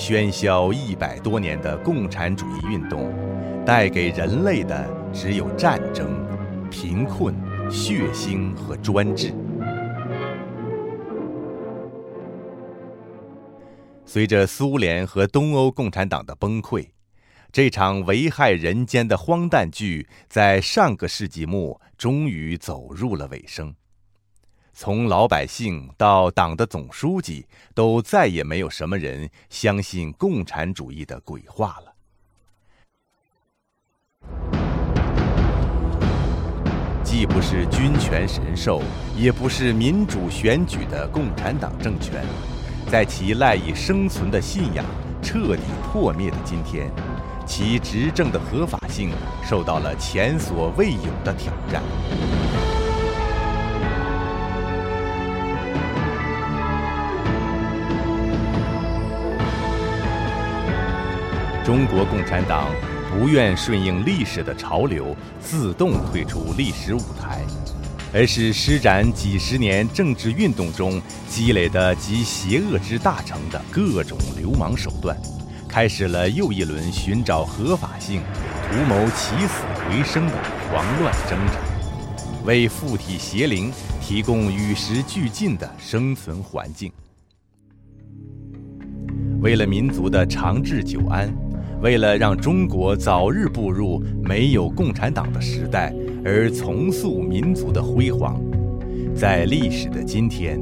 [0.00, 3.12] 喧嚣一百多年的共产主义运动，
[3.66, 6.26] 带给人类的只有战争、
[6.70, 7.34] 贫困、
[7.70, 9.30] 血腥和专制。
[14.06, 16.88] 随着苏联和东欧共产党的崩溃，
[17.52, 23.74] 这场危害人间的荒诞剧在上个世纪末终于走入了尾声。
[24.82, 27.44] 从老百姓到党的总书记，
[27.74, 31.92] 都再也没有什么人相信共产主义的鬼话了。
[37.04, 38.80] 既不是君权神授，
[39.14, 42.24] 也不是民主选举的共产党政权，
[42.90, 44.82] 在其赖以生存的信仰
[45.22, 46.90] 彻底破灭的今天，
[47.46, 49.10] 其执政的合法性
[49.44, 51.82] 受到了前所未有的挑战。
[61.62, 62.68] 中国共产党
[63.12, 67.42] 不愿顺应历史的潮流，自动退出历史舞台，
[68.14, 75.16] 而是施展几十年政治运动中积累的集邪恶之大成的各种流氓手段，
[75.68, 78.22] 开始了又一轮寻找合法性、
[78.66, 80.32] 图谋起死回生的
[80.70, 81.60] 狂乱挣扎，
[82.46, 83.70] 为附体邪灵
[84.00, 86.90] 提供与时俱进的生存环境。
[89.40, 91.32] 为了民族的长治久安。
[91.82, 98.38] 为了让中国早日步入没有共产党的时代，而重塑民族的辉煌，
[99.14, 100.60] 在历史的今天，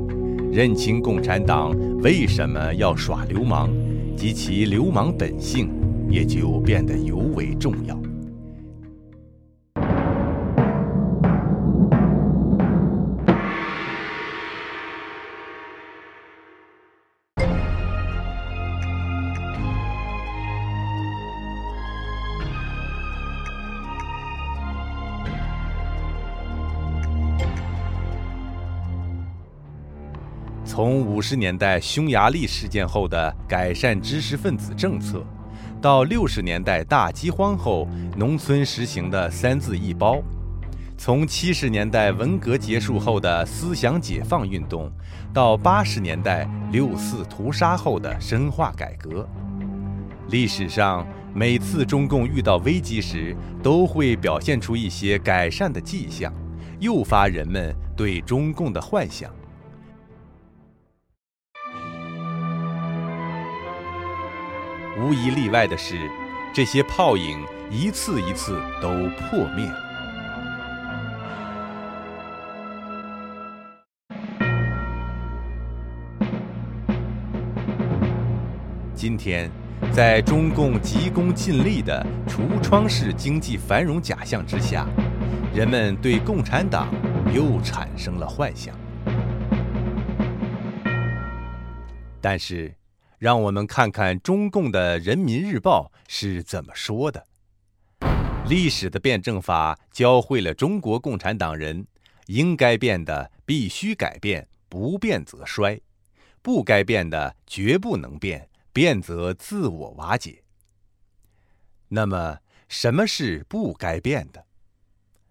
[0.53, 3.69] 认清共产党为什么要耍流氓，
[4.17, 5.69] 及其流氓本性，
[6.09, 8.01] 也就变得尤为重要。
[30.79, 35.27] 从五十年代匈牙利事件后的改善知识分子政策，
[35.83, 40.23] 到六十年代大饥荒后农村实行的“三字一包”，
[40.97, 44.89] 从七十年代文革结束后的思想解放运动，
[45.35, 49.29] 到八十年代六四屠杀后的深化改革，
[50.31, 56.33] 历史上每次中共遇到危机时，都会表现出一些改善的迹象，
[56.79, 59.29] 诱发人们对中共的幻想。
[65.01, 66.11] 无一例外的是，
[66.53, 69.85] 这些泡影一次一次都破灭了。
[78.93, 79.49] 今天，
[79.93, 84.85] 在中共急功近利的橱窗式经济繁荣假象之下，
[85.55, 86.89] 人们对共产党
[87.33, 88.75] 又产生了幻想。
[92.21, 92.78] 但是。
[93.19, 97.27] 让我们看看中共的《人民日报》是怎么说的
[98.49, 101.85] ：“历史的辩证法教会了中国共产党人，
[102.27, 105.81] 应该变的必须改变，不变则衰；
[106.43, 110.45] 不该变的绝不能变，变则自我瓦解。”
[111.91, 114.45] 那么，什么是不该变的？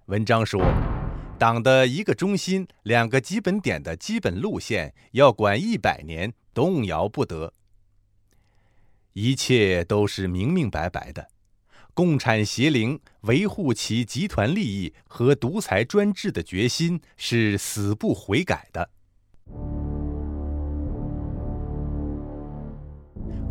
[0.07, 0.61] 文章说，
[1.39, 7.53] 党的一个中心、两个基本点的基本路线，要管一百年，动摇不得。
[9.19, 11.27] 一切都是明明白白的，
[11.95, 18.87] 共产邪灵维护其集团利益和独裁专制的决心是死不悔改的。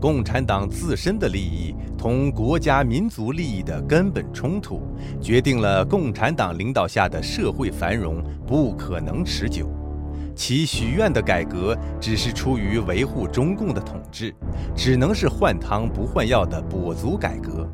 [0.01, 4.83] 共产党自身的利益同国家民族利益的根本冲突，
[5.21, 9.69] 决定了共产党领导下的社会繁荣不可能持久。
[10.37, 14.33] 其许愿的改革只是出于维护中共的统治，
[14.77, 17.67] 只能是换汤不换药的跛足改革。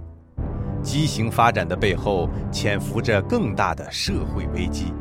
[0.81, 4.94] 畸形发展的背后潜伏着更大的社会危机，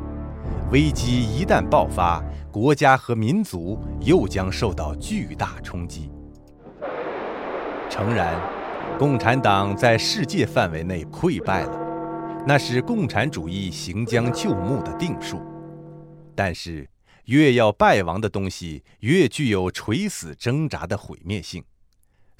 [0.71, 2.21] 危机一旦爆发，
[2.51, 6.11] 国家和民族又将受到巨大冲击。
[7.91, 8.41] 诚然，
[8.97, 11.79] 共产党在世界范围内溃败了，
[12.47, 15.39] 那是共产主义行将就木的定数。
[16.33, 16.87] 但是。
[17.25, 21.63] 越要败亡的东西，越具有垂死挣扎的毁灭性。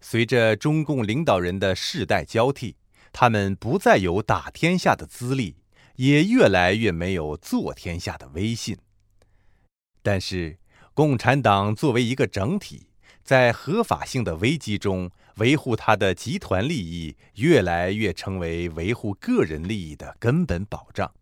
[0.02, 2.76] 随着中共领导人的世代交替，
[3.14, 5.58] 他们不再有打天下的资历，
[5.98, 8.78] 也越来越没有坐天下的威信。
[10.02, 10.58] 但是，
[10.94, 12.88] 共产党作为一个整体，
[13.24, 21.14] 在合法性的危机中，维护他的集团利益越来越成为维护个人利益的根本保障。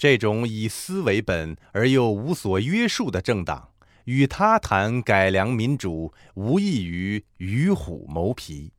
[0.00, 3.68] 这种以私为本而又无所约束的政党，
[4.06, 8.72] 与他谈改良民主，无异于与虎谋皮。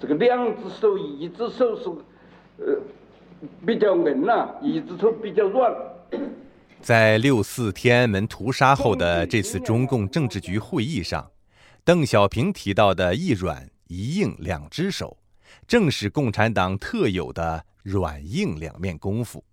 [0.00, 1.90] 这个两只手，一只手是。
[2.64, 2.78] 呃，
[3.66, 5.72] 比较硬呐，一只手比较软。
[6.80, 11.30] 在六四天安门屠杀后的这次中共政治局会议上，
[11.82, 15.18] 邓小平提到的一软一硬两只手，
[15.66, 19.44] 正是共产党特有的软硬两面功夫。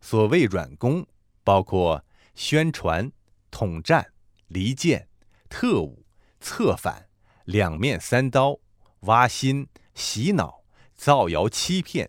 [0.00, 1.06] 所谓软功，
[1.42, 2.02] 包括
[2.34, 3.12] 宣传、
[3.50, 4.06] 统战、
[4.48, 5.08] 离间、
[5.50, 6.04] 特务、
[6.40, 7.06] 策反、
[7.44, 8.58] 两面三刀、
[9.00, 10.64] 挖心、洗脑。
[10.96, 12.08] 造谣欺骗、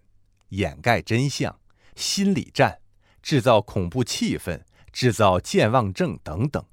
[0.56, 1.60] 掩盖真相、
[1.96, 2.80] 心理战、
[3.22, 4.62] 制造恐怖气氛、
[4.92, 6.64] 制造健忘症等等，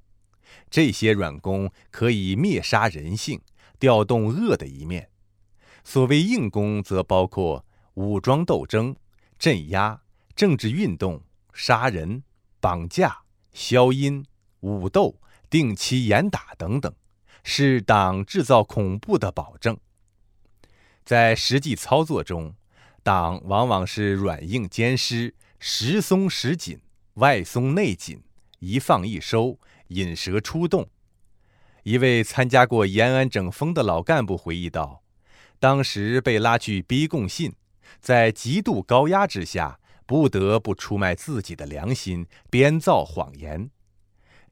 [0.69, 3.41] 这些软功可以灭杀人性，
[3.79, 5.03] 调动恶的一面；
[5.83, 7.65] 所谓硬功，则包括
[7.95, 8.95] 武装斗争、
[9.37, 10.01] 镇压、
[10.35, 11.21] 政治运动、
[11.53, 12.23] 杀人、
[12.59, 14.25] 绑架、消音、
[14.61, 15.19] 武斗、
[15.49, 16.93] 定期严打等等，
[17.43, 19.77] 是党制造恐怖的保证。
[21.03, 22.55] 在实际操作中，
[23.03, 26.79] 党往往是软硬兼施，时松时紧，
[27.15, 28.23] 外松内紧，
[28.59, 29.59] 一放一收，
[29.89, 30.87] 引蛇出洞。
[31.83, 35.03] 一位参加过延安整风的老干部回忆道
[35.59, 37.53] ：“当时被拉去逼供信，
[37.99, 43.69] 在极度高压之下，不得不出卖自己的良心，编造谎言。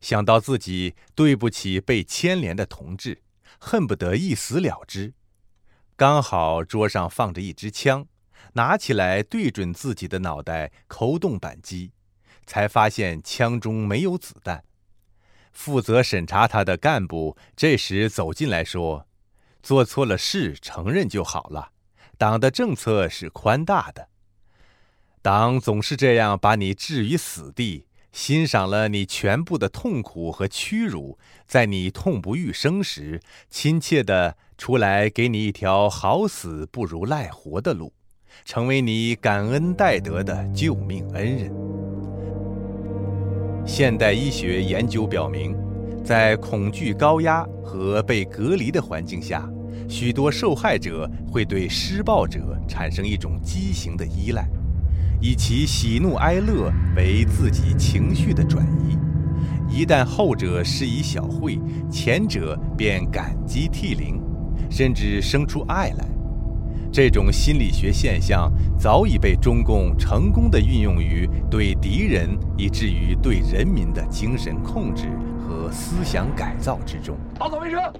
[0.01, 3.21] 想到自己对不起被牵连的同志，
[3.59, 5.13] 恨不得一死了之。”
[5.95, 8.07] 刚好桌上放着一支枪，
[8.53, 11.91] 拿起来对准自己的脑袋，扣动扳机，
[12.45, 14.63] 才发现枪中没有子弹。
[15.51, 19.07] 负责审查他的干部这时走进来说
[19.61, 21.71] ：“做错了事，承认就好了。
[22.17, 24.09] 党的政策是宽大的，
[25.21, 31.17] 党总是这样把你置于死地，欣赏了你全部的痛苦和屈辱，
[31.47, 37.95] 在你痛不欲生时，亲切的。”出来给你一条好死不如赖活的路，
[38.45, 41.51] 成为你感恩戴德的救命恩人。
[43.65, 45.55] 现代医学研究表明，
[46.03, 49.47] 在恐惧高压和被隔离的环境下，
[49.87, 54.47] 许多受害者会对施暴者产生一种畸形的依赖，
[55.21, 58.97] 以其喜怒哀乐为自己情绪的转移。
[59.69, 64.21] 一旦后者施以小惠，前者便感激涕零。
[64.69, 66.07] 甚至生出爱来，
[66.93, 75.07] 这种心理学现象早已被中共成功地运用于对敌人以至于对人民的精神控制
[75.39, 77.17] 和思想改造之中。
[77.39, 77.93] 打扫卫生，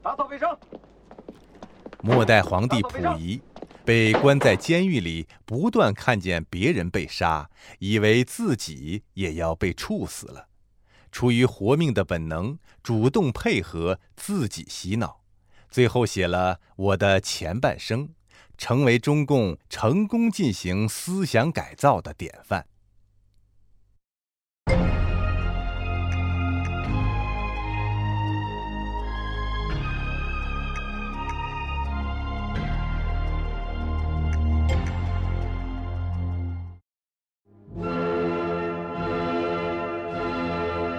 [0.00, 0.48] 打扫卫生。
[2.02, 3.42] 末代皇帝溥仪
[3.84, 7.50] 被关在监狱里，不断看见别人被杀，
[7.80, 10.46] 以为自己也要被处死了。
[11.10, 15.22] 出于活命的本能，主动配合自己洗脑，
[15.74, 18.10] 最后写了我的前半生，
[18.56, 22.64] 成为中共成功进行思想改造的典范。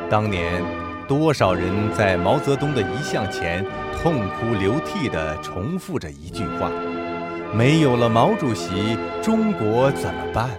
[0.09, 0.61] 当年，
[1.07, 3.63] 多少人在毛泽东的遗像前
[4.01, 6.71] 痛哭流涕地重复着一句话
[7.53, 10.49] ：“没有了毛主席，中国怎么办？”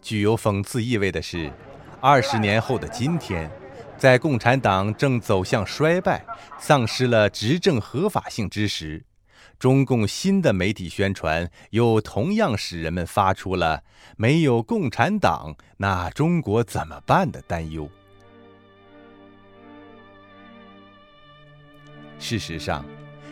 [0.00, 1.52] 具有讽刺意味的是，
[2.00, 3.50] 二十年后的今天，
[3.98, 6.24] 在共产党正走向衰败、
[6.58, 9.04] 丧失了执政合法性之时。
[9.58, 13.82] 中共新的媒体宣传又同样使人们发出了
[14.16, 17.88] “没有共产党，那中国怎么办”的担忧。
[22.20, 22.84] 事实上，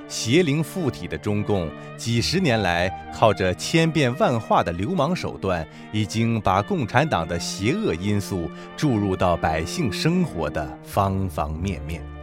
[0.08, 12.15] 邪灵附体的中共几十年来靠着千变万化的流氓手段，已经把共产党的邪恶因素注入到百姓生活的方方面面。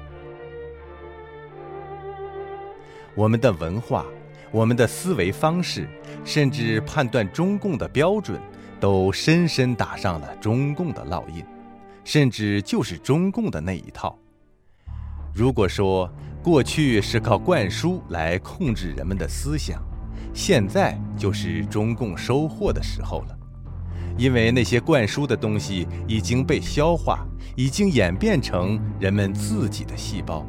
[3.15, 4.05] 我们的文化，
[4.51, 5.87] 我们的思维方式，
[6.25, 8.41] 甚至判断中共的标准，
[8.79, 11.45] 都深深打上了中共的烙印，
[12.03, 14.17] 甚至就是中共的那一套。
[15.31, 19.79] 如果说过去是靠灌输来控制人们的思想，
[20.33, 23.37] 现在就是中共收获的时候了，
[24.17, 30.43] 因为那些灌输的东西已经被消化，已经演变成人们自己的细胞。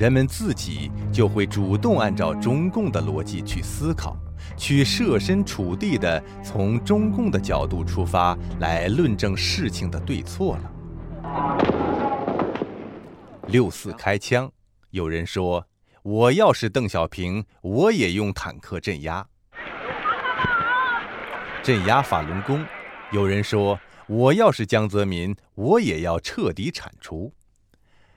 [0.00, 4.16] 人们自己就会主动按照中共的逻辑去思考，
[4.56, 10.72] 去设身处地的从中共的角度出发来论证事情的对错了。
[13.48, 14.50] 六四开枪，
[14.88, 15.62] 有人说
[16.02, 19.22] 我要是邓小平，我也用坦克镇压；
[21.62, 22.64] 镇压法轮功，
[23.12, 27.34] 有人说我要是江泽民，我也要彻底铲除；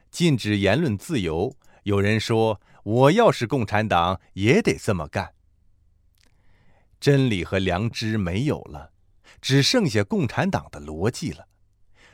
[0.09, 1.53] 禁止言论自由。
[1.83, 5.33] 有人说：“我要是共产党，也得这么干。”
[6.99, 8.91] 真理和良知没有了，
[9.41, 11.47] 只剩下共产党的逻辑了。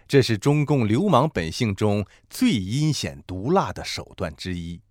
[0.07, 4.81] 这是中共流氓本性中最阴险毒辣的手段之一。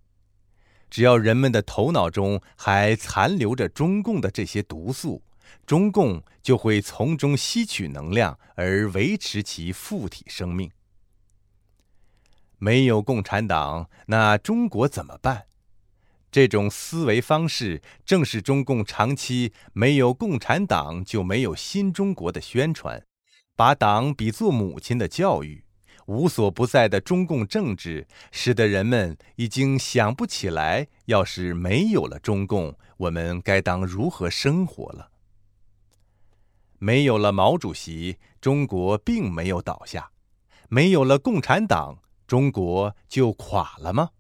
[0.89, 5.23] 只要人们的头脑中还残留着中共的这些毒素，
[5.67, 10.71] 中共就会从中吸取能量，而维持其附体生命。
[12.59, 15.47] 没有共产党，那中国怎么办？
[16.31, 23.03] 这种思维方式正是中共长期没有共产党就没有新中国的宣传，
[23.57, 25.65] 把党比作母亲的教育，
[26.07, 35.11] 无所不在的中共政治，使得人们已经想不起来，要是没有了中共，我们该当如何生活了。
[36.79, 40.11] 没有了毛主席，中国并没有倒下；
[40.69, 41.99] 没有了共产党。
[42.29, 44.11] 中国就垮了吗？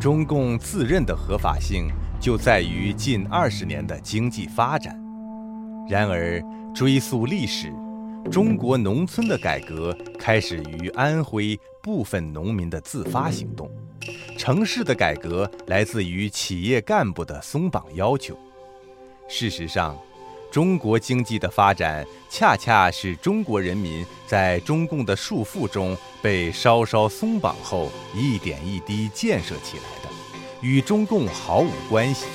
[0.00, 1.86] 中共自认的合法性
[2.20, 5.00] 就在于近二十年的经济发展。
[5.88, 6.42] 然而，
[6.74, 7.72] 追溯历史，
[8.32, 13.70] 中国农村的改革开始于安徽部分农民的自发行动。
[14.38, 18.38] 城市的改革来自于企业干部的松绑要求。
[19.28, 19.98] 事实上，
[20.50, 30.08] 中国经济的发展恰恰是中国人民在中共的束缚中被稍稍松绑后一点一滴建设起来的，
[30.60, 32.26] 与中共毫无关系。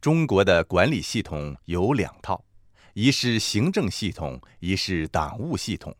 [0.00, 2.42] 中国的管理系统有两套，
[2.94, 5.94] 一是行政系统，一是党务系统。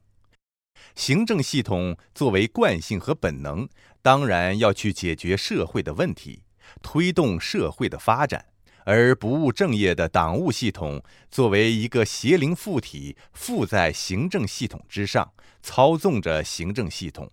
[0.95, 3.69] 行政系统作为惯性和本能，
[4.01, 6.43] 当然要去解决社会的问题，
[6.81, 8.41] 推动社会的发展；
[8.87, 15.31] 而不务正业的党务系统，作为一个邪灵附体，附在行政系统之上，
[15.63, 17.31] 操纵着行政系统，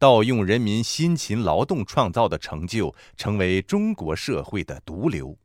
[0.00, 5.38] 盗用人民辛勤劳动创造的成就，成为中国社会的毒瘤。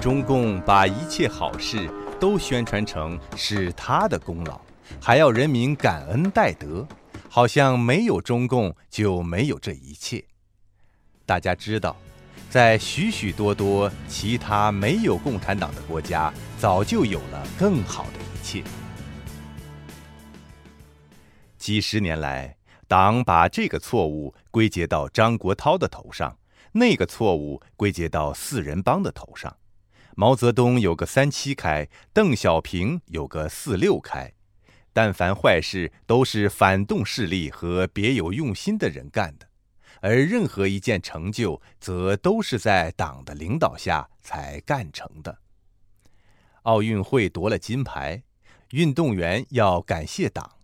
[0.00, 1.86] 中共把一切好事
[2.18, 4.58] 都宣传成是他的功劳，
[4.98, 6.88] 还要人民感恩戴德，
[7.28, 10.24] 好像没有中共就没有这一切。
[11.26, 11.94] 大家知道，
[12.48, 18.64] 在许许多多其他没有共产党的国家，早就有了更好的一切。
[21.58, 22.56] 几十年来，
[22.88, 26.34] 党把这个错误归结到张国焘的头上，
[26.72, 29.54] 那个错误归结到四人帮的头上。
[30.16, 34.32] 毛泽东有个三七开，邓小平有个四六开，
[34.92, 39.46] 但凡坏事都是反动势力和别有用心的人干的，
[40.00, 45.38] 而任何一件成就，则都是在党的领导下才干成的。
[46.62, 48.22] 奥运会夺了金牌，
[48.72, 50.56] 运动员要感谢党，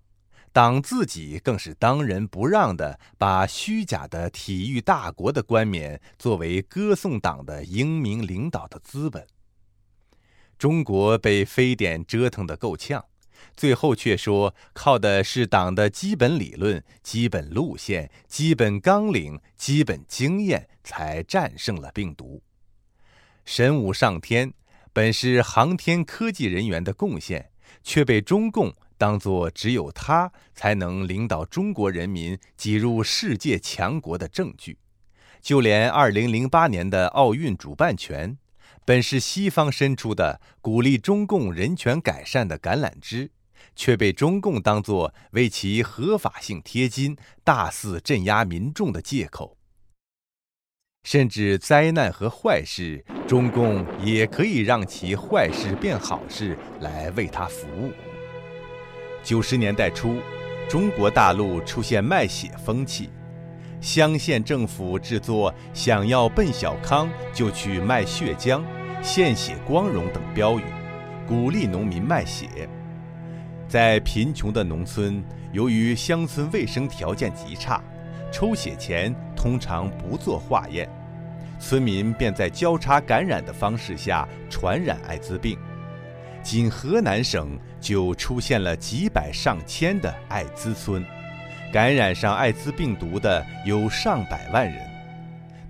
[0.52, 9.26] 党自己更是当仁不让的把虚假的体育大国的冠冕作为歌颂党的英明领导的资本。
[10.58, 13.04] 中国被非典折腾得够呛，
[13.56, 22.42] 最后却说靠的是党的基本理论、基本路线、基本纲领、基本经验才战胜了病毒。
[23.44, 24.52] 神武上天，
[24.92, 27.50] 本是航天科技人员的贡献，
[27.82, 34.78] 却被中共当作只有他才能领导中国人民挤入世界强国的证据。
[35.40, 38.36] 就连2008年的奥运主办权，
[38.86, 43.32] 本是西方伸出的鼓励中共人权改善的橄榄枝。
[43.74, 49.58] 却被中共当作为其合法性贴金、大肆镇压民众的借口。
[51.04, 57.92] 甚至灾难和坏事，中共也可以让其坏事变好事来为他服务。
[59.22, 60.20] 九十年代初，
[60.68, 63.10] 中国大陆出现卖血风气，
[63.80, 68.62] 乡县政府制作“想要奔小康就去卖血浆，
[69.02, 70.64] 献血光荣”等标语，
[71.26, 72.68] 鼓励农民卖血。
[73.68, 75.22] 在贫穷的农村，
[75.52, 77.82] 由于乡村卫生条件极差，
[78.32, 80.88] 抽血前通常不做化验，
[81.58, 85.58] 村民便在交叉感染的方式下传染艾滋病。
[86.42, 91.04] 仅河南省就出现了几百上千的艾滋村，
[91.72, 94.80] 感染上艾滋病毒的有上百万人，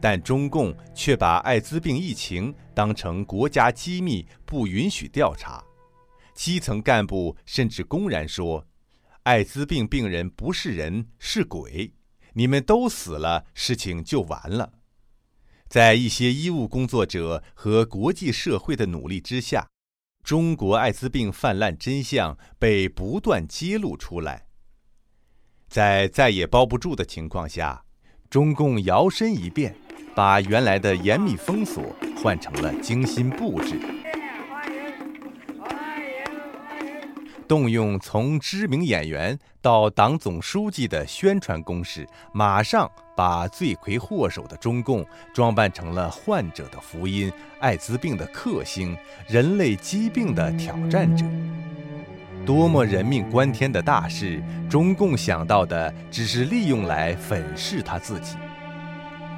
[0.07, 5.61] 但中共却把艾滋病疫情当成国家机密，不允许调查。
[6.33, 8.65] 基层干部甚至公然说
[9.27, 11.93] ：“艾滋病病人不是人，是鬼，
[12.35, 14.75] 你们都死了，事情就完了。”
[15.67, 19.67] 在一些医务工作者和国际社会的努力之下，
[20.23, 24.47] 中国艾滋病泛滥真相被不断揭露出来。
[25.67, 27.85] 在再也包不住的情况下，
[28.31, 29.75] 中共摇身一变，
[30.17, 31.85] 把原来的严密封锁
[32.17, 33.79] 换成了精心布置。
[37.47, 48.97] 动用从知名演员到党总书记的宣传攻势，马上把罪魁祸首的中共装扮成了患者的福音、艾滋病的克星、
[49.29, 51.25] 人类疾病的挑战者。
[52.45, 58.37] 多么人命关天的大事，中共想到的只是利用来粉饰他自己。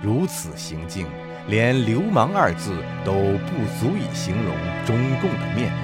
[0.01, 1.07] 如此行径，
[1.49, 2.73] 连“流氓”二字
[3.05, 4.55] 都不足以形容
[4.87, 5.79] 中共的面目。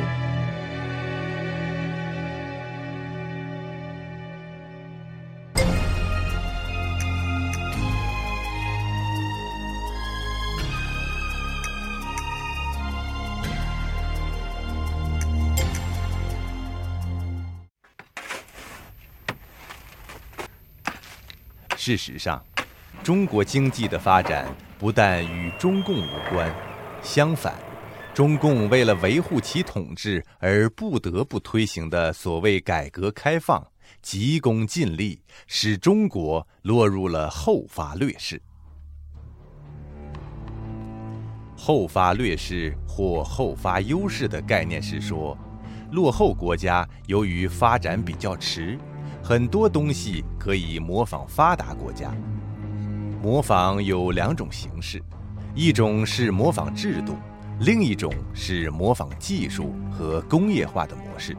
[21.76, 22.42] 事实上，
[23.04, 24.46] 中国经济的发展
[24.78, 26.50] 不但与中共无关，
[27.02, 27.52] 相反，
[28.14, 33.62] 中共为了维护其统治而不得不推行的所谓改革开放，
[34.00, 38.40] 急功近利，使中国落入了后发劣势。
[41.54, 45.36] 后发劣势或后发优势的概念是说，
[45.92, 48.78] 落后国家由于发展比较迟。
[49.22, 52.10] 很多东西可以模仿发达国家。
[53.24, 55.02] 模仿有两种形式，
[55.54, 57.16] 一种是模仿制度，
[57.60, 61.34] 另一种是模仿技术和工业化的模式。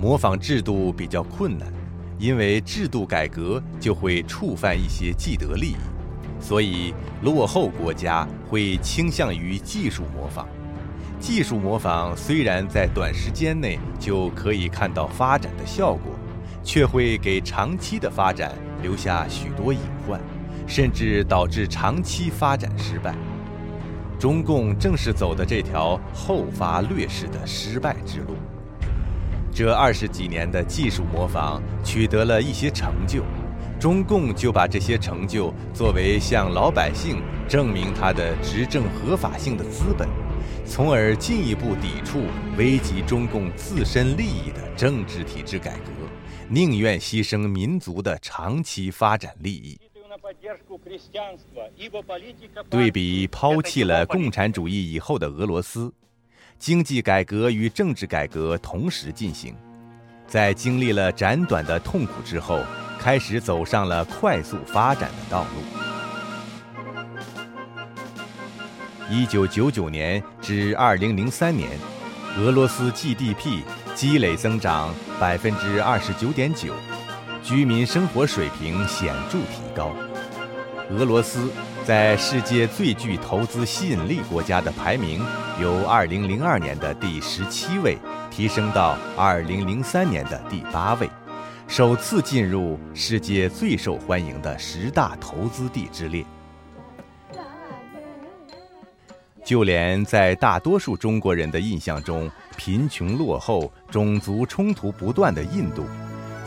[0.00, 1.70] 模仿制度比较困难，
[2.18, 5.76] 因为制度改革就会触犯一些既得利益，
[6.40, 10.48] 所以落后国家会倾向于技术模仿。
[11.20, 16.14] 技术模仿虽然在短时间内就可以看到发展的效果。
[16.64, 20.20] 却会给长期的发展留下许多隐患，
[20.68, 23.16] 甚至导致长期发展失败。
[24.18, 28.36] 中共正是走的这条后发劣势的失败之路。
[29.52, 33.24] 这二十几年的技术模仿取得了一些成就，
[33.80, 40.08] 中共就把这些成就作为向老百姓证明他的执政合法性的资本，
[40.66, 42.24] 从而进一步抵触
[42.56, 45.90] 危及中共自身利益的政治体制改革。
[46.48, 49.78] 宁愿牺牲民族的长期发展利益。
[52.70, 55.92] 对比抛弃了共产主义以后的俄罗斯，
[56.58, 59.54] 经济改革与政治改革同时进行，
[60.26, 62.62] 在经历了斩短的痛苦之后，
[62.98, 65.62] 开始走上了快速发展的道路。
[69.10, 71.70] 一九九九年至二零零三年，
[72.38, 73.62] 俄罗斯 GDP。
[73.98, 76.72] 积累增长百分之二十九点九，
[77.42, 79.92] 居民生活水平显著提高。
[80.90, 81.50] 俄罗斯
[81.84, 85.20] 在世界最具投资吸引力国家的排名，
[85.60, 87.98] 由二零零二年的第十七位
[88.30, 91.08] 提升到二零零三年的第八位，
[91.66, 96.24] 首次进入世界最受欢迎的十大投资地之列。
[99.44, 105.84] 就连在大多数中国人的印象中贫穷落后、种族冲突不断的印度，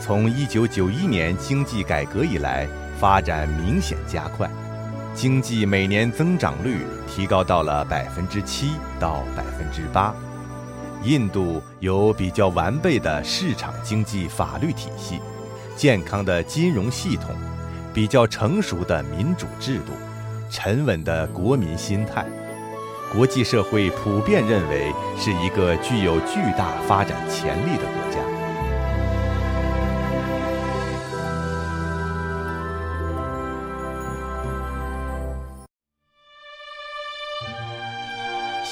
[0.00, 2.68] 从1991年经济改革以来，
[3.02, 4.48] 发展明显加快，
[5.12, 10.14] 经济每年增长率提高到了百分之七到百分之八。
[11.02, 15.20] 印度有比较完备的市场经济法律体系，
[15.74, 17.34] 健康的金融系统，
[17.92, 19.94] 比较成熟的民主制度，
[20.48, 22.24] 沉稳的国民心态，
[23.12, 28.31] 国际社会普遍认为是一个具有巨大发展潜力的国家。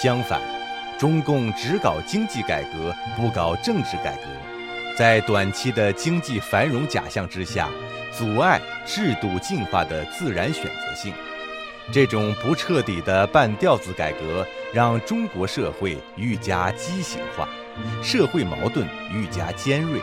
[0.01, 0.41] 相反。
[0.99, 4.29] 中共只搞经济改革，不搞政治改革，
[4.97, 7.69] 在短期的经济繁荣假象之下，
[8.11, 11.13] 阻碍制度进化的自然选择性。
[11.93, 17.49] 这种不彻底的半吊子改革，让中国社会愈加畸形化，
[18.03, 20.01] 社会矛盾愈加尖锐，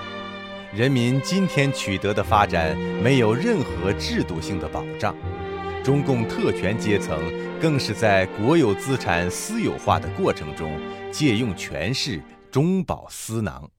[0.74, 5.16] 人民今天取得的发展没有任何制度性的保障。
[5.88, 7.18] 中共特权阶层
[7.62, 10.78] 更是在国有资产私有化的过程中，
[11.14, 12.22] 借用权势
[12.52, 13.72] 中饱私囊。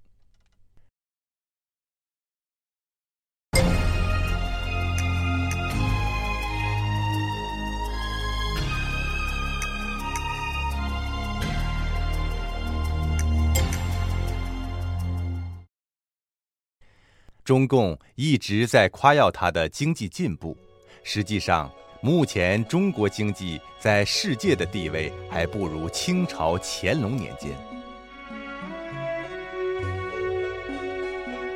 [17.45, 20.57] 中共一直在夸耀它的经济进步，
[21.05, 21.71] 实际上。
[22.01, 27.51] 目前，中国经济在世界的地位还不如清朝乾隆年间。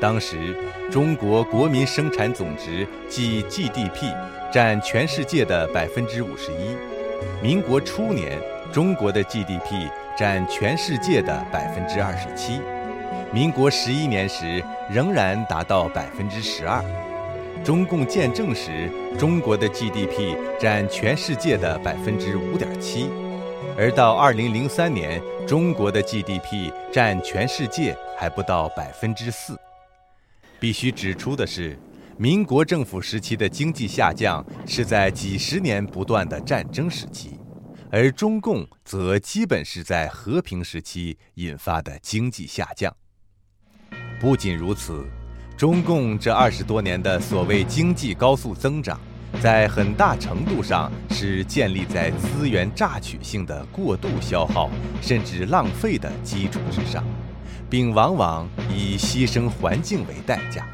[0.01, 0.57] 当时，
[0.91, 4.13] 中国国民生产总值即 GDP
[4.53, 6.77] 占全世界的百分之五十一。
[7.41, 8.37] 民国初年，
[8.73, 12.61] 中国的 GDP 占全世界的百分之二十七。
[13.33, 16.83] 民国十一年时，仍然达到百分之十二。
[17.65, 23.09] 中共建政时，中国的 GDP 占全世界的百分之五点七，
[23.79, 29.57] 而到二零零三年，中国的 GDP 占全世界还不到百分之四。
[30.59, 31.79] 必须指出的是，
[32.19, 37.39] 民国政府时期的经济下降是在几十年不断的战争时期，
[37.93, 42.93] 而中共则基本是在和平时期引发的经济下降。
[44.21, 45.07] 不仅如此。
[45.63, 48.99] 中共这二十多年的所谓经济高速增长，
[49.41, 54.69] 在很大程度上是建立在资源榨取性的过度消耗
[55.01, 57.05] 甚至浪费的基础之上，
[57.71, 60.67] 并往往以牺牲环境为代价。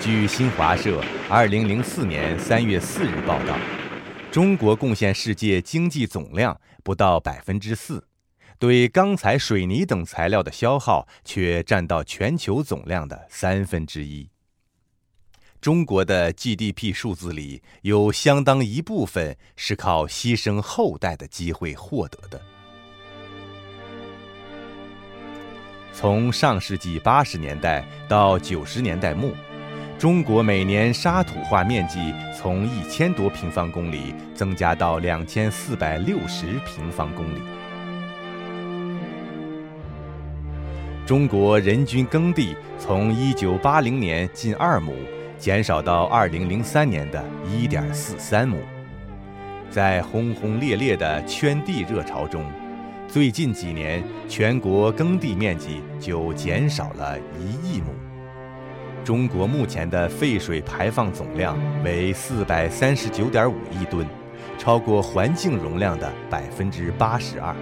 [0.00, 0.98] 据新华社
[1.28, 3.54] 二零零四年三月四日报道。
[4.34, 8.08] 中国贡献世界经济总量不到百分之四，
[8.58, 14.28] 对钢材、水泥等材料的消耗却占到全球总量的三分之一。
[15.60, 22.42] 中国的 GDP 数字里有相当一部分是靠牺牲后代的机会获得的。
[25.92, 29.30] 从上世纪八十年代到九十年代末。
[29.96, 37.38] 中国每年沙土化面积从一千多平方公里增加到两千四百六十平方公里。
[41.06, 44.94] 中国人均耕地从一九八零年近二亩
[45.38, 48.58] 减少到二零零三年的一点四三亩。
[49.70, 52.44] 在轰轰烈烈的圈地热潮中，
[53.08, 58.03] 最近几年全国耕地面积就减少了一亿亩。
[59.04, 64.06] 中国目前的废水排放总量为四百三十九点五亿吨，
[64.56, 67.54] 超过环境容量的百分之八十二。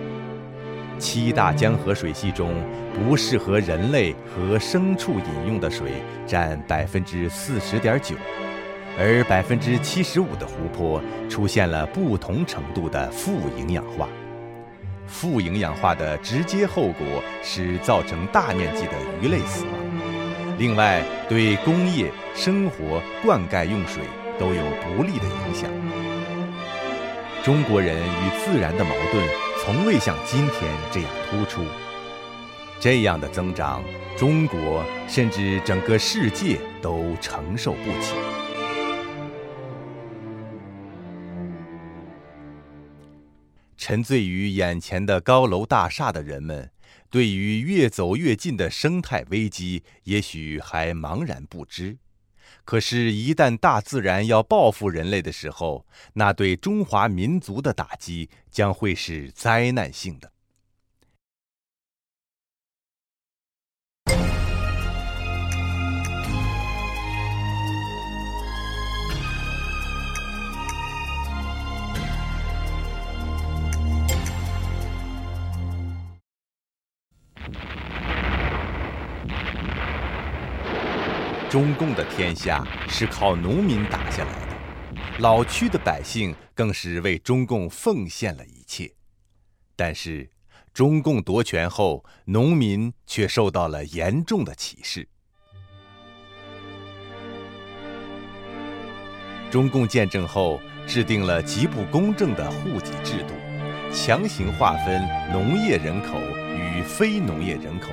[0.99, 2.55] 七大江河水系中，
[2.95, 8.15] 不适合人类和牲畜饮用的水占百分之四十点九，
[8.97, 14.09] 而百分之七十五的湖泊出现了不同程度的富营养化。
[15.09, 19.82] 富营养化的直接后果是造成大面积的鱼类死亡。
[20.63, 24.05] 另外，对工业、生活、灌溉用水
[24.39, 25.69] 都有不利的影响。
[27.43, 29.29] 中国人与自然的矛盾
[29.61, 31.65] 从未像今天这样突出。
[32.79, 33.83] 这样的增长，
[34.17, 38.15] 中国甚至整个世界都承受不起。
[43.77, 46.71] 沉醉于眼前的高楼大厦的人们。
[47.13, 51.99] 对于越走越近的生态危机，也许还茫然不知。
[52.65, 60.32] 可是，一旦大自然要报复人类的时候，那对中华民族的打击将会是灾难性的。
[81.53, 88.91] 中共的天下是靠农民打下来的，老区的百姓更是为中共奉献了一切。
[89.77, 90.31] 但是，
[90.73, 95.07] 中共夺权后，农民却受到了严重的歧视。
[99.51, 103.35] 中共建政后，制定了极不公正的户籍制度，
[103.93, 106.19] 强行划分农业人口
[106.57, 107.91] 与非农业人口，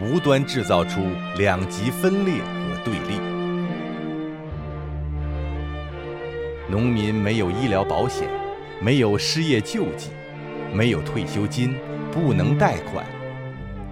[0.00, 2.40] 无端制造出两极分裂。
[2.88, 3.18] 对立，
[6.70, 8.26] 农民没有医疗保险，
[8.80, 10.08] 没有失业救济，
[10.72, 11.76] 没有退休金，
[12.10, 13.04] 不能贷款。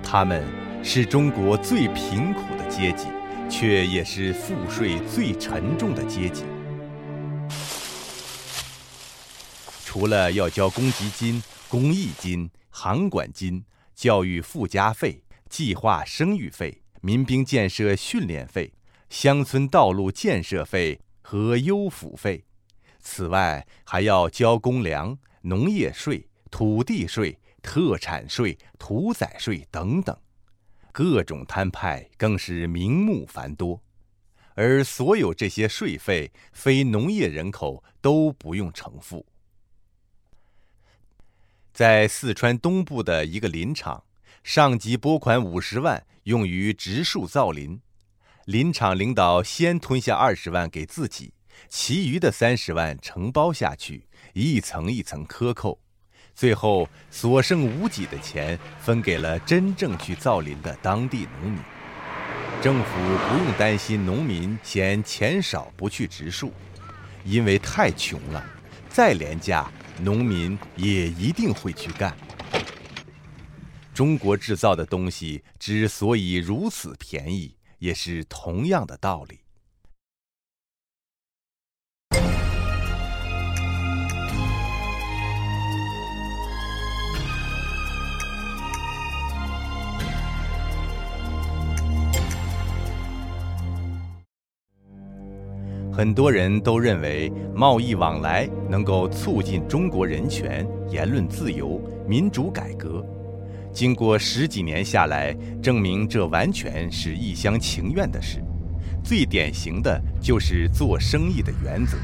[0.02, 0.42] 他们
[0.82, 3.08] 是中国最贫苦的阶级，
[3.50, 6.44] 却也是赋税最沉重的阶级。
[9.84, 13.62] 除了要交公积金、公益金、行管金、
[13.94, 18.72] 教育附加费、计划生育费、民兵建设训练费。
[19.08, 22.44] 乡村道路建设费和优抚费，
[23.00, 30.16] 此外还要交公粮、农业税、土地税、特产税、屠宰税等等，
[30.92, 33.80] 各种摊派更是名目繁多。
[34.54, 39.26] 而所有这些税费，非农业人口都不用承付。
[41.72, 44.02] 在四川东部的一个林场，
[44.42, 47.78] 上级拨款五十万用于植树造林。
[48.46, 51.32] 林场领导先吞下二十万给自己，
[51.68, 55.80] 其余的三十万承包下去，一层一层克扣，
[56.32, 61.60] 最后所剩无几的钱分给了真正去造林的当地农民。
[62.62, 62.92] 政府
[63.28, 66.52] 不用担心农民嫌钱少不去植树，
[67.24, 68.46] 因为太穷了，
[68.88, 69.68] 再廉价，
[70.00, 72.16] 农民也一定会去干。
[73.92, 77.55] 中国制造的东西之所以如此便宜。
[77.78, 79.46] 也是同样的道理。
[95.96, 103.02] 很多人都认为贸易往来能够促进中国人权、言论自由、民主改革。
[103.76, 108.42] 经过十几年下来，证明这完全是一厢情愿的事。
[109.04, 111.98] 最典型的就是做生意的原则。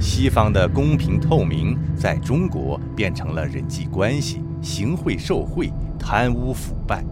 [0.00, 7.04] 西方的公平透明，在中国变成了人际关系、行贿受贿、贪污腐败。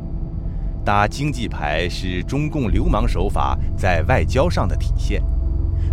[0.83, 5.23] 打经济牌是中共流氓手法在外交上的体现。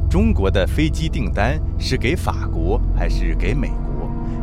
[0.09, 3.69] 中国的飞机订单是给法国还是给美？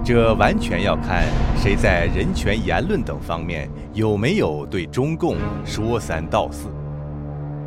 [0.03, 6.69] 这完全要看谁在人权、言论等方面有没有对中共说三道四。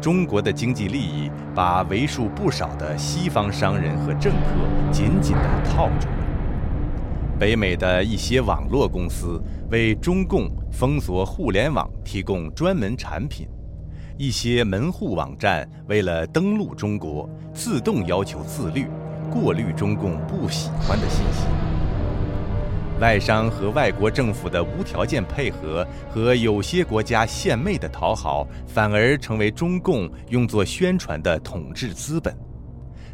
[0.02, 6.16] 中国的经济利益把为数不少的西方商人和政客紧紧地套住了。
[7.40, 13.48] 北美的一些网络公司为中共封锁互联网提供专门产品，
[14.18, 18.88] 一些门户网站为了登陆中国，自动要求自律，
[19.32, 21.46] 过滤中共不喜欢的信息。
[23.00, 32.38] 外商和外国政府的无条件配合和有些国家献媚的讨好，反而成为中共用作宣传的统治资本。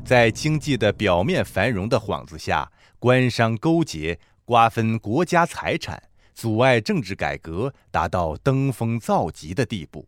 [0.03, 6.01] 在经济的表面繁荣的幌子下，官商勾结，瓜分国家财产，
[6.35, 10.05] 阻碍政治改革，达到登峰造极的地步。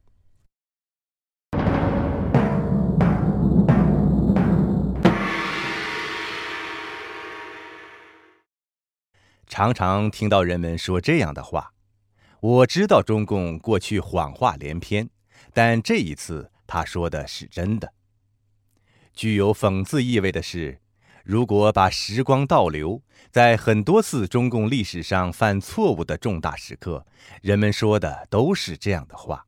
[9.52, 11.74] 常常听到人们说这样的话，
[12.40, 15.10] 我知道中共过去谎话连篇，
[15.54, 17.92] 但这一次他说的是真的。
[19.14, 20.80] 具有讽刺意味的是，
[21.26, 27.06] 如果把时光倒流，在很多次中共历史上犯错误的重大时刻，
[27.42, 29.46] 人们说的都是这样的话。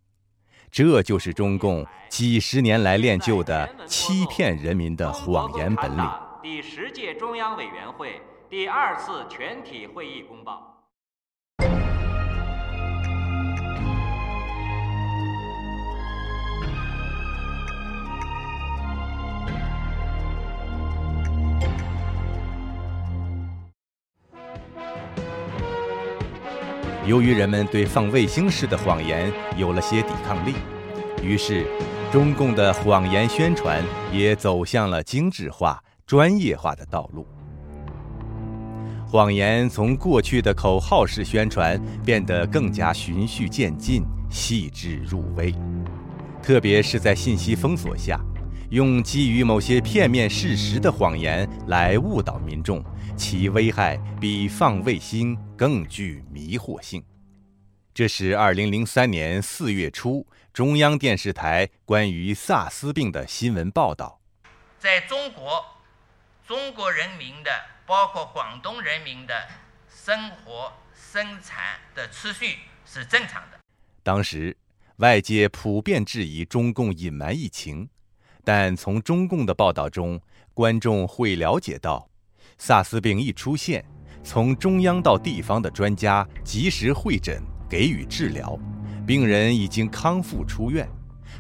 [0.69, 6.05] 这就是中共几十年来练就的欺骗人民的谎言本领。
[6.41, 8.19] 第十届中央委员会。
[8.53, 10.85] 第二次全体会议公报。
[27.07, 30.53] 由于人们对放卫星式的谎言有了些抵抗力
[31.23, 31.65] 于是
[32.11, 37.25] 中共的谎言宣传也走向了精致化专业化的道路。
[39.13, 45.53] 谎言从过去的口号式宣传变得更加循序渐进、细致入微，
[46.41, 48.19] 特别是在信息封锁下，
[48.71, 52.83] 用基于某些片面事实的谎言来误导民众，
[53.15, 57.03] 其危害比放卫星更具迷惑性。
[57.93, 64.19] 这是2003年4月初中央电视台关于萨斯病的新闻报道。
[64.79, 65.63] 在中国，
[66.47, 67.51] 中国人民的。
[67.85, 69.33] 包括广东人民的
[69.87, 73.59] 生活生产的持续是正常的。
[74.01, 74.55] 当时，
[74.97, 77.89] 外界普遍质疑中共隐瞒疫情，
[78.43, 80.19] 但从中共的报道中，
[80.53, 82.07] 观众会了解到
[82.57, 83.83] 萨斯病一出现，
[84.23, 88.57] 从中央到地方的专家及时会诊，给予治疗，
[89.05, 90.87] 病人已经康复出院，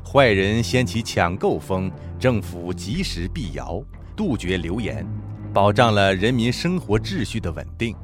[0.05, 3.81] 坏人掀起抢购风，政府及时辟谣，
[4.15, 5.05] 杜绝流言。
[5.53, 7.95] 保障了人民生活秩序的稳定。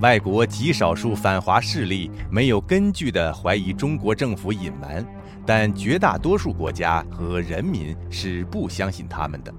[0.00, 5.04] 外国极少数反华势力没有根据地怀疑中国政府隐瞒，
[5.44, 9.52] 但绝大多数国家和人民是不相信他们的。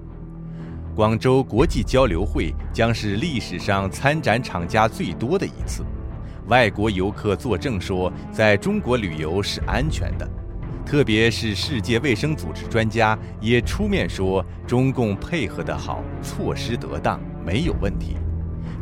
[0.96, 5.84] 广州国际交流会将是历史上参展厂家最多的一次，
[6.48, 10.28] 外国游客作证说，在中国旅游是安全的。
[10.84, 18.16] 特别是世界卫生组织专家也出面说，中共配合得好，措施得当，没有问题。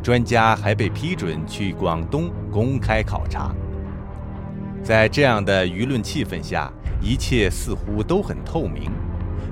[0.03, 3.55] 专家还被批准去广东公开考察。
[4.83, 8.91] 在这样的舆论气氛下，一切似乎都很透明。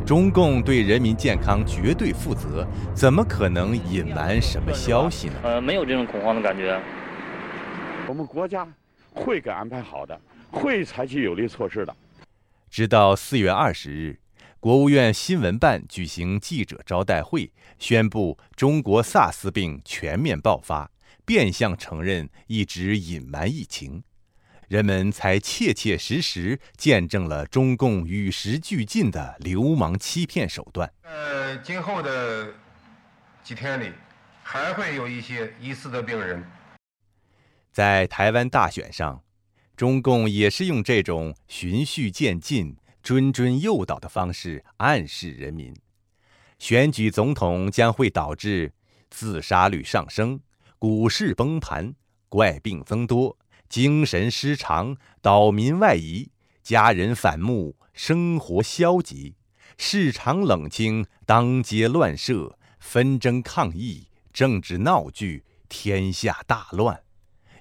[0.06, 5.34] 中共对人民健康绝对负责，怎么可能隐瞒什么消息呢？
[5.42, 6.80] 呃，没有这种恐慌的感觉。
[8.06, 8.66] 我们国家
[9.12, 10.18] 会给安排好的，
[10.50, 11.94] 会采取有力措施的。
[12.70, 14.20] 直到四月二十日，
[14.60, 20.90] 国务院新闻办举行记者招待会，宣布中国萨斯病全面爆发，
[21.24, 24.02] 变相承认一直隐瞒疫情，
[24.68, 30.92] 人们才切切实实见证了中共与时俱进的流氓欺骗手段。
[31.02, 32.52] 呃，今后的
[33.42, 33.90] 几天里，
[34.42, 36.44] 还会有一些疑似的病人。
[37.72, 39.22] 在台湾大选上。
[39.78, 45.72] 中共也是用这种循序渐进、谆谆诱导的方式暗示人民，
[46.58, 48.72] 选举总统将会导致
[49.08, 50.40] 自杀率上升、
[50.80, 51.94] 股市崩盘、
[52.28, 53.38] 怪病增多、
[53.68, 56.28] 精神失常、岛民外移、
[56.64, 59.36] 家人反目、生活消极、
[59.76, 67.00] 市场冷清、当街乱射、纷争抗议、政治闹剧、天下大乱。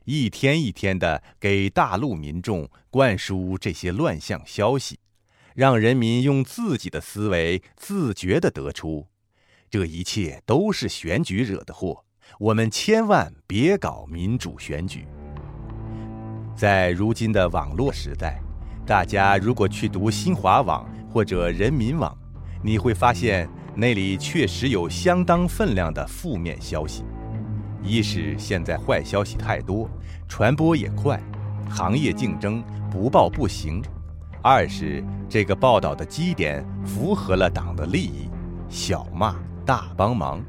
[0.10, 5.00] 一天一天的给大陆民众灌输这些乱象消息，
[5.54, 9.08] 让人民用自己的思维自觉地得出，
[9.70, 12.06] 这一切都是选举惹的祸。
[12.39, 15.06] 我们千万别搞民主选举。
[16.56, 18.41] 在如今的网络时代，
[18.86, 22.17] 大家如果去读新华网或者人民网，
[22.63, 27.04] 你会发现那里确实有相当分量的负面消息。
[27.84, 29.89] 一是现在坏消息太多，
[30.28, 31.22] 传播也快，
[31.70, 33.82] 行业竞争不报不行；
[34.44, 38.30] 二是这个报道的基点符合了党的利益，
[38.70, 39.36] 小骂
[39.66, 40.44] 大帮忙。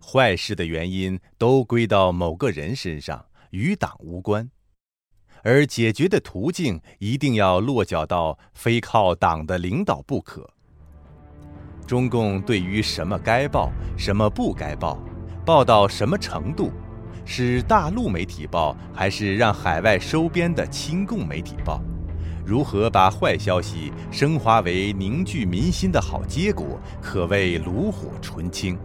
[0.00, 4.48] 坏事的原因都归到某个人身上，与党无关，
[5.42, 10.48] 而解决的途径一定要落脚到非靠党的领导不可。
[11.86, 14.98] 中共对于什么该报，什么不该报。
[15.44, 16.70] 报到什么程度？
[17.30, 21.78] 是大陆媒体报，还是让海外收编的亲共媒体报？
[22.42, 28.78] 如何把坏消息升华为凝聚民心的好结果，可谓炉火纯青。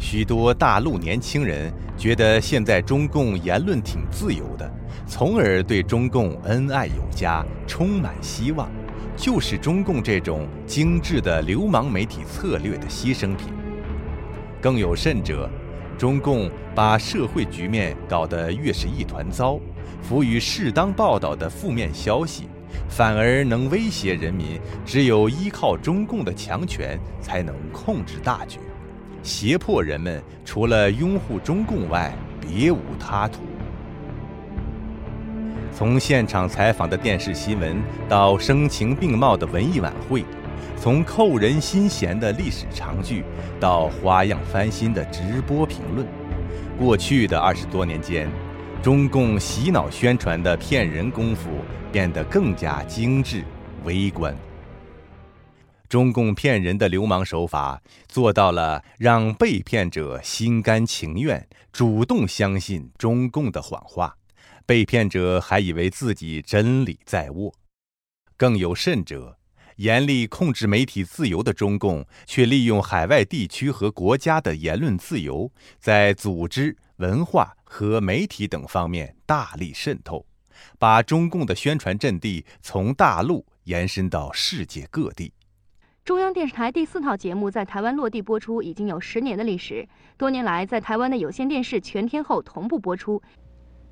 [0.00, 4.68] 许多大陆年轻人觉得现在中共言论挺自由的，
[5.06, 8.68] 从而对中共恩爱有加，充满希望。
[9.16, 13.46] 就是中共这种精致的流氓媒体策略的牺牲品。
[14.60, 15.48] 更有甚者。
[15.94, 19.58] 中共把社会局面搞得越是一团糟，
[20.02, 22.48] 赋予适当报道的负面消息，
[22.88, 24.60] 反而能威胁人民。
[24.84, 28.58] 只有依靠中共的强权，才能控制大局，
[29.22, 33.40] 胁迫人们除了拥护中共外，别无他途。
[35.72, 40.24] 从现场采访的电视新闻，到声情并茂的文艺晚会。
[40.76, 43.24] 从扣人心弦的历史长剧，
[43.58, 46.06] 到花样翻新的直播评论，
[46.78, 48.30] 过去的二十多年间，
[48.82, 51.50] 中共洗脑宣传的骗人功夫
[51.90, 53.44] 变得更加精致、
[53.84, 54.36] 微观。
[55.88, 64.16] 中共骗人的流氓手法做到了让被骗者心甘情愿、主动相信中共的谎话，
[64.66, 67.54] 被骗者还以为自己真理在握。
[68.36, 69.38] 更有甚者，
[69.76, 80.24] 严厉控制媒体自由的中共，却利用海外地区和国家的言论自由，在组织、文化和媒体等方面大力渗透，
[80.78, 85.32] 把中共的宣传阵地从大陆延伸到世界各地。
[86.04, 93.20] 中央电视台第四套节目在台湾落地播出已经有十年的历史，多年来在台湾的有线电视全天候同步播出。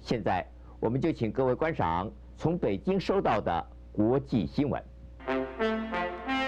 [0.02, 0.46] 现在，
[0.78, 4.91] 我们就请各位观赏从北京收到的国际新闻。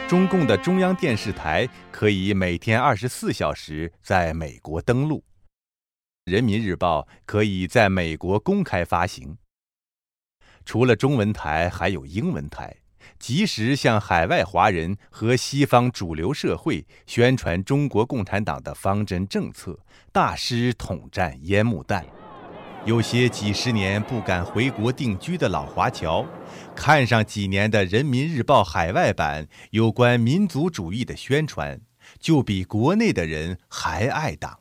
[0.08, 5.18] 中共的中央电视台可以每天二十四小时在美国登陆，
[6.24, 9.36] 《人民日报》可以在美国公开发行。
[10.64, 12.76] 除了中文台，还有英文台。
[13.18, 19.78] 及时向海外华人和西方主流社会宣传中国共产党的方针政策，
[20.10, 22.04] 大师统战烟幕弹。
[22.86, 26.22] 有些几十年不敢回国定居的老华侨，
[26.76, 31.80] 看上几年的《人民日报》海外版有关民族主义的宣传，
[32.18, 34.58] 就比国内的人还爱党。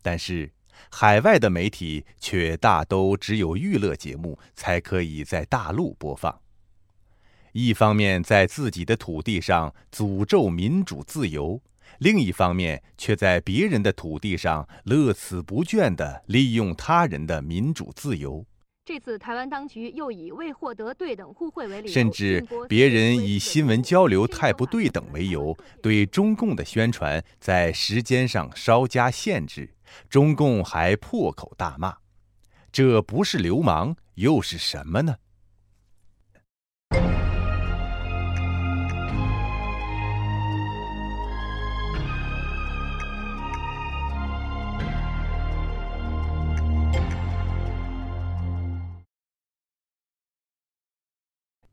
[0.00, 0.50] 但是，
[0.90, 6.40] 海外的媒体却大都只有娱乐节目才可以在大陆播放。
[7.52, 11.60] 一方面在自己的土地上诅咒民主自由，
[11.98, 18.44] 另一方面却在别人的土地上乐此不倦地利用他人的民主自由。
[18.84, 29.74] 这次台湾当局又以未获得对等互惠为理由，甚至别人以新闻交流太不对等为由，对中共的宣传在时间上稍加限制，
[30.08, 31.98] 中共还破口大骂
[32.72, 35.16] ：“这不是流氓又是什么呢？”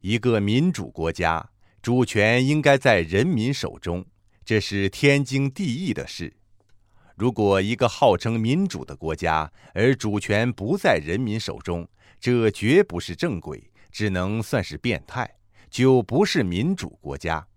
[0.08, 1.50] 一个民主国家，
[1.82, 4.06] 主权应该在人民手中，
[4.46, 6.32] 这是天经地义的事。
[7.16, 11.90] 如果一个号称民主的国家，而主权不在人民手中，
[12.20, 15.28] 这绝不是正轨，只能算是变态，
[15.72, 17.48] 就不是民主国家。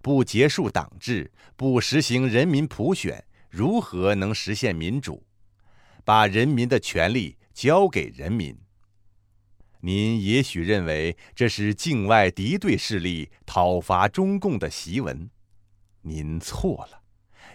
[0.00, 5.22] 不结束党制，不实行人民普选，如何能实现民主？
[6.06, 8.56] 把人民的权利交给人民。
[9.80, 15.30] 您也许认为这是境外敌对势力讨伐中共的檄文，
[16.02, 17.02] 您错了。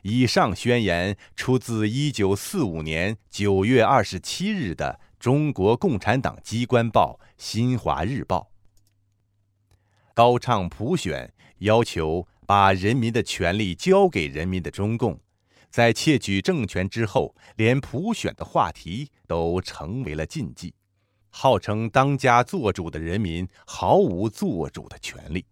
[0.03, 8.51] 以上宣言出自1945年9月27日的中国共产党机关报《新华日报》。
[10.13, 15.19] 高唱普选，要求把人民的权利交给人民的中共，
[15.69, 20.73] 在窃取政权之后，连普选的话题都成为了禁忌。
[21.31, 25.43] 号称当家做主的人民毫无做主的权利。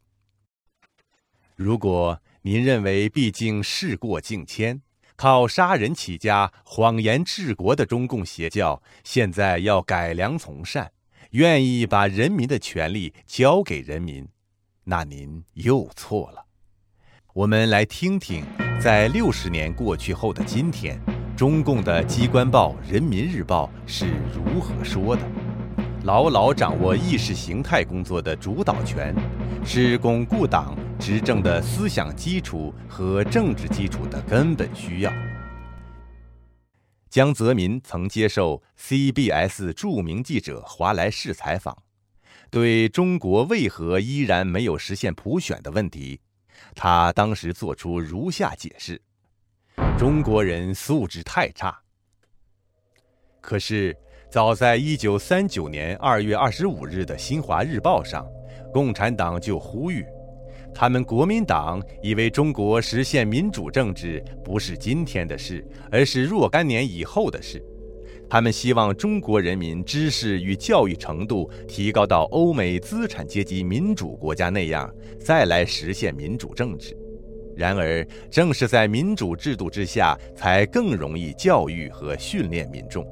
[1.55, 4.81] 如果您认为毕竟事过境迁，
[5.15, 10.91] 靠杀人起家、谎言治国的中共邪教现在要改良从善，
[11.31, 14.25] 愿意把人民的权利交给人民，
[14.85, 16.45] 那您又错了。
[17.33, 18.45] 我们来听听，
[18.81, 20.97] 在六十年过去后的今天，
[21.35, 25.48] 中共的机关报《人民日报》是如何说的。
[26.05, 29.13] 牢牢掌握意识形态工作的主导权，
[29.65, 35.11] 是巩固党执政的思想基础和政治基础的根本需要。
[37.09, 41.77] 江泽民曾接受 CBS 著名记者华莱士采访，
[42.49, 46.21] 对中国为何依然没有实现普选的问题，
[46.75, 49.01] 他当时作出如下解释：
[49.97, 51.77] 中国人素质太差。
[53.41, 53.97] 可是。
[54.29, 58.27] 早在一九三九年二月二十五日的《新华日报》上，
[58.71, 60.05] 共产党就呼吁，
[60.71, 67.59] 他们国民党以为中国实现民主政治不是今天的事，而是若干年以后的事。
[68.29, 74.87] 他们希望中国人民知识与教育程度提高到欧美资产阶级民主国家那样，
[75.19, 76.95] 再来实现民主政治。
[77.57, 83.03] 然而，正是在民主制度之下，才更容易教育和训练民众。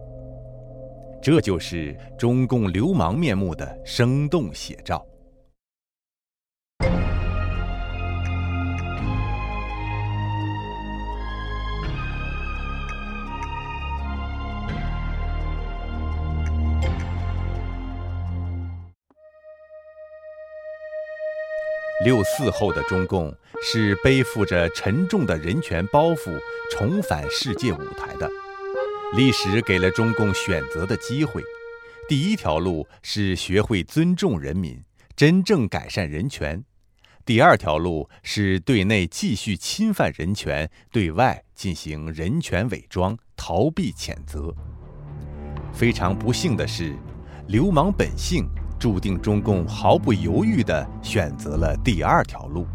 [1.22, 5.06] 这就是中共流氓面目的生动写照。
[22.06, 26.40] 六四后的中共是背负着沉重的人权包袱
[26.72, 28.47] 重返世界舞台的。
[29.16, 31.42] 历史给了中共选择的机会，
[32.10, 34.84] 第一条路是学会尊重人民，
[35.16, 36.60] 真正改善人权；
[37.26, 44.54] 第二条路是对内继续侵犯人权，对外进行人权伪装，逃避谴责。
[45.72, 46.94] 非常不幸的是，
[47.48, 48.46] 流氓本性。
[48.80, 52.68] 注定中共毫不犹豫地选择了第二条路，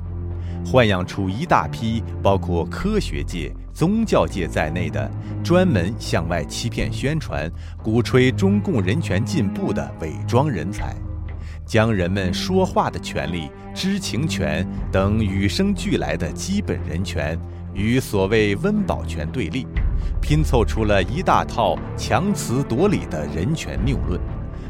[0.65, 5.11] 豢养出一大批包括科学界、宗教界在内的
[5.43, 7.51] 专门向外欺骗、宣传、
[7.83, 10.95] 鼓吹中共人权进步的伪装人才，
[11.65, 17.39] 将人们说话的权利、知情权等与生俱来的基本人权
[17.73, 19.67] 与所谓温饱权对立，
[20.21, 24.21] 拼凑出了一大套强词夺理的人权谬论。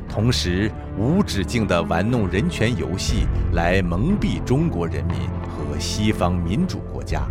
[0.08, 5.16] 同时，无止境地玩弄人权游戏，来蒙蔽中国人民
[5.48, 7.26] 和西方民主国家。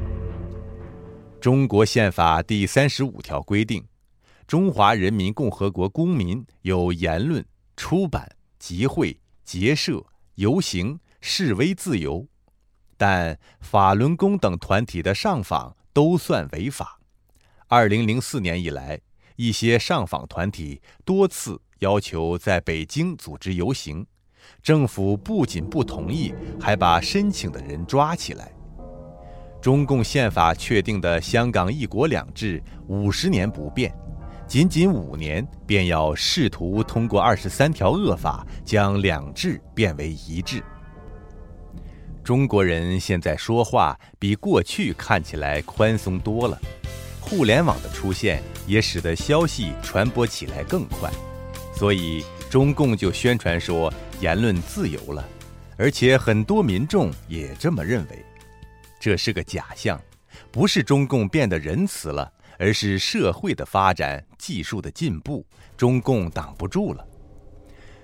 [1.42, 3.84] 中国宪法第三十五条规定，
[4.46, 7.44] 中华人民共和国公民有言论、
[7.76, 8.30] 出版、
[8.60, 12.28] 集会、结社、游行、示威自由，
[12.96, 17.00] 但法轮功等团体的上访都算违法。
[17.68, 19.02] 二零零四年以来，
[19.36, 21.60] 一些上访团体多次。
[21.80, 24.06] 要求在北京组织游行，
[24.62, 28.54] 政府不仅不同意，还把申请的人抓起来。
[29.62, 33.94] 中共宪法确定的香港一国两制五十年不变，
[34.48, 40.64] 仅仅五年便要试图通过二十三条恶法将两制变为一制。
[42.24, 46.60] 中国人现在说话比过去看起来宽松多了，
[47.20, 51.08] 互联网的出现也使得消息传播起来更快。
[51.76, 55.24] 所以，中共就宣传说言论自由了，
[55.78, 58.26] 而且很多民众也这么认为。
[59.02, 60.00] 这是个假象，
[60.52, 65.44] 不是中共变得仁慈了，而是社会的发展、技术的进步，
[65.76, 67.04] 中共挡不住了。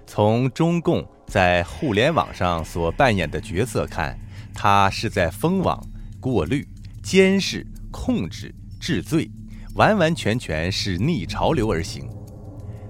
[0.08, 4.18] 从中共在互联网上所扮演的角色看，
[4.56, 5.80] 它是在封网、
[6.20, 6.68] 过滤、
[7.04, 9.30] 监视、控制、治罪，
[9.76, 12.10] 完完全全是逆潮流而行。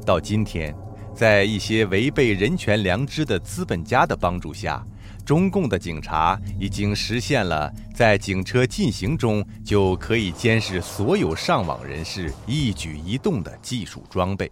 [0.05, 0.74] 到今天，
[1.14, 4.82] 在一些违背人权良知的资本家的帮助下，
[5.28, 14.49] 中共的警察已经实现了在警车进行中就可以监视所有上网人士一举一动的技术装备。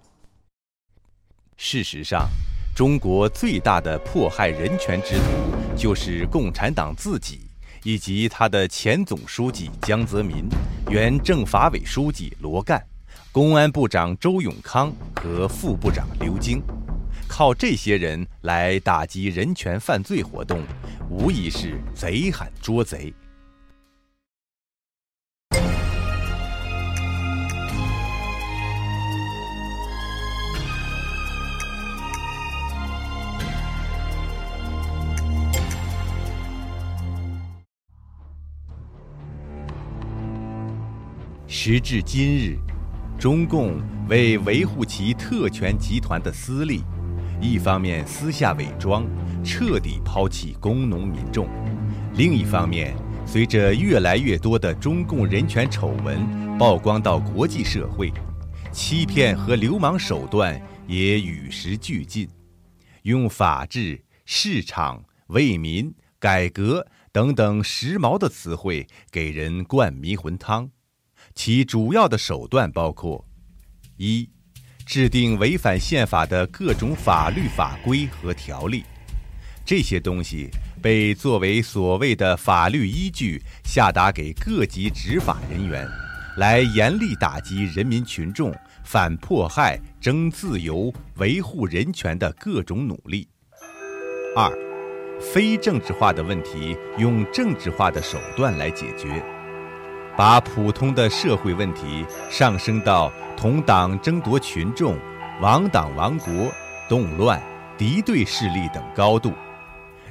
[1.56, 2.28] 事实上，
[2.76, 7.48] 中国最大的迫害人权之徒就是共产党自己，
[7.84, 10.44] 以及他的前总书记江泽民、
[10.90, 12.86] 原政法委书记罗干。
[13.32, 16.62] 公安部长周永康和副部长刘晶，
[17.38, 20.64] 靠这些人来打击人权犯罪活动，
[21.10, 23.14] 无疑是贼喊捉贼。
[41.46, 42.58] 时至今日。
[43.18, 46.84] 中共为维护其特权集团的私利，
[47.42, 49.06] 一方面私下伪装，
[49.44, 51.46] 彻底抛弃工农民众；
[52.16, 58.12] 另一方面，随着越来越多的中共人权丑闻曝光到国际社会，
[58.72, 62.28] 欺骗和流氓手段也与时俱进，
[63.04, 70.70] 用法治、市场、为民、改革等等时髦的词汇给人灌迷魂汤。
[71.34, 73.26] 其主要的手段包括：
[73.98, 74.30] 一、
[74.86, 78.84] 制定违反宪法的各种法律法规和条例，
[79.66, 80.50] 这些东西
[80.82, 85.88] 被作为所谓的法律依据下达给各级执法人员，
[86.38, 93.28] 来严厉打击人民群众反迫害、争自由、维护人权的各种努力；
[94.36, 94.52] 二、
[95.20, 99.24] 非政治化的问题用政治化的手段来解决。
[100.18, 104.98] 把普通的社会问题上升到同党争夺群众、
[105.42, 106.50] 亡党亡国、
[106.88, 107.42] 动乱、
[107.78, 109.34] 敌对势力等高度，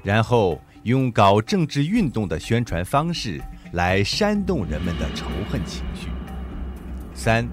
[0.03, 3.41] 然后用搞政治运动的宣传方式
[3.73, 6.09] 来煽动人们的仇恨情绪。
[7.15, 7.49] 三、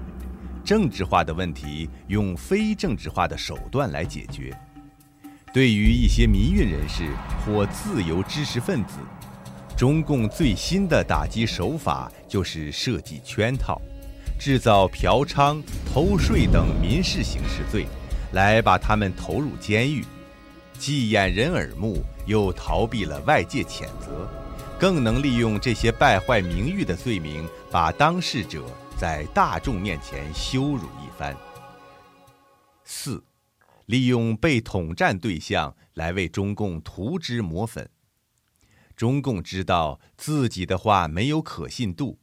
[0.62, 4.54] 政治化的问题用非政治化的手段来解决。
[5.54, 7.08] 对于一些民运人士
[7.44, 8.98] 或自由知识分子。
[9.76, 13.80] 中共最新的打击手法就是设计圈套，
[14.38, 15.60] 制造嫖娼、
[15.92, 17.86] 偷税等民事刑事罪，
[18.32, 20.04] 来把他们投入监狱。
[20.78, 24.28] 既掩人耳目，又逃避了外界谴责，
[24.78, 28.64] 更能利用这些败坏名誉的罪名，把当事者
[28.96, 31.36] 在大众面前羞辱一番。
[32.84, 33.22] 四，
[33.86, 37.88] 利用被统战对象来为中共涂脂抹粉。
[39.02, 42.16] 中共知道自己的话没有可信度，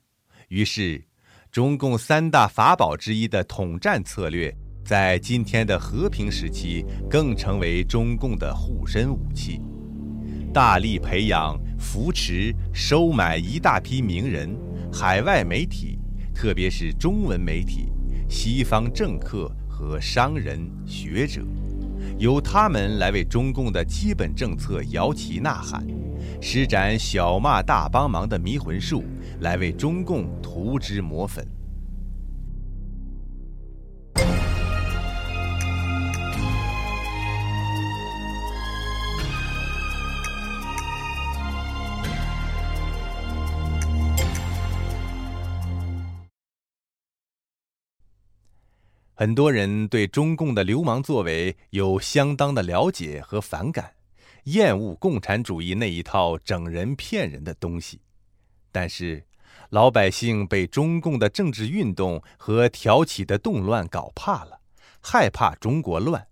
[0.47, 1.05] 于是，
[1.51, 4.55] 中共三大法宝之一的统战策略，
[4.86, 9.59] 在今天的和平时期更成为中共的护身武器。
[10.53, 14.57] 大力培养、扶持、收买一大批名人、
[14.89, 15.99] 海外媒体，
[16.34, 17.89] 特别是中文媒体、
[18.30, 21.43] 西方政客和商人学者，
[22.17, 25.85] 由他们来为中共的基本政策摇旗呐喊。
[26.41, 29.03] 施展小骂大帮忙的迷魂术，
[29.41, 31.45] 来为中共涂脂抹粉。
[49.20, 53.95] 很多人对中共的流氓作为有相当的了解和反感。
[54.45, 57.99] 厌恶共产主义那一套整人骗人的东西，
[58.72, 59.26] 但是
[59.72, 64.61] 老百姓被中共的政治运动和挑起的动乱搞怕了，
[65.01, 66.26] 害怕中国乱。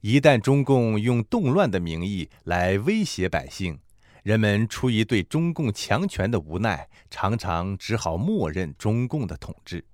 [0.00, 3.78] 一旦中共用动乱的名义来威胁百姓，
[4.24, 9.84] 人们出于对中共强权的无奈，常常只好默认中共的统治。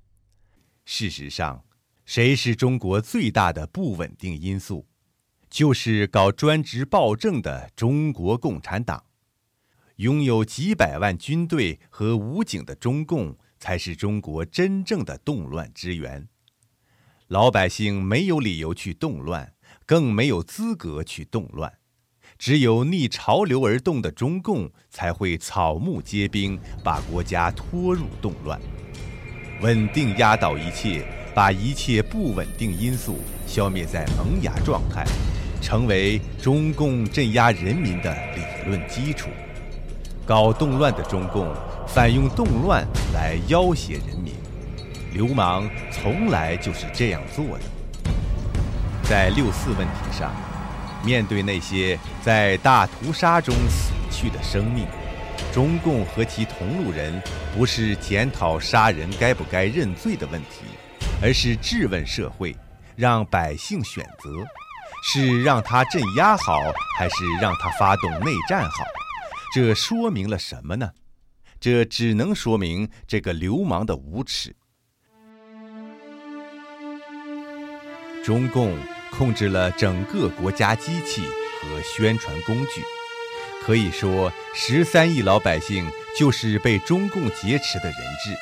[0.87, 1.62] 事实上，
[2.05, 4.86] 谁是中国最大的不稳定因素？
[5.48, 9.05] 就是搞专职暴政的中国共产党，
[9.96, 16.26] 拥有几百万军队和武警的中共，才是中国真正的动乱之源。
[17.28, 19.55] 老百姓没有理由去动乱，
[19.86, 21.72] 更没有资格去动乱。
[22.38, 28.61] 只有逆潮流而动的中共，才会草木皆兵，把国家拖入动乱。
[29.61, 35.05] 稳定压倒一切，把一切不稳定因素消灭在萌芽状态。
[35.61, 39.28] 成为中共镇压人民的理论基础。
[40.26, 41.55] 搞动乱的中共，
[41.87, 44.35] 反用动乱来要挟人民。
[45.12, 47.64] 流氓从来就是这样做的。
[49.05, 50.35] 在六四问题上，
[51.05, 54.85] 面对那些在大屠杀中死去的生命，
[55.53, 57.22] 中共和其同路人
[57.57, 60.64] 不是检讨杀人该不该认罪的问题，
[61.23, 62.57] 而是质问社会，
[62.97, 64.45] 让百姓选择。
[65.05, 66.61] 是让他镇压好，
[66.97, 68.85] 还是让他发动内战好？
[69.53, 70.91] 这说明了什么呢？
[71.61, 74.55] 这只能说明这个流氓的无耻。
[78.25, 78.77] 中共
[79.11, 81.23] 控制了整个国家机器
[81.61, 82.83] 和宣传工具，
[83.64, 87.95] 可以说十三亿老百姓就是被中共劫持的人
[88.25, 88.37] 质。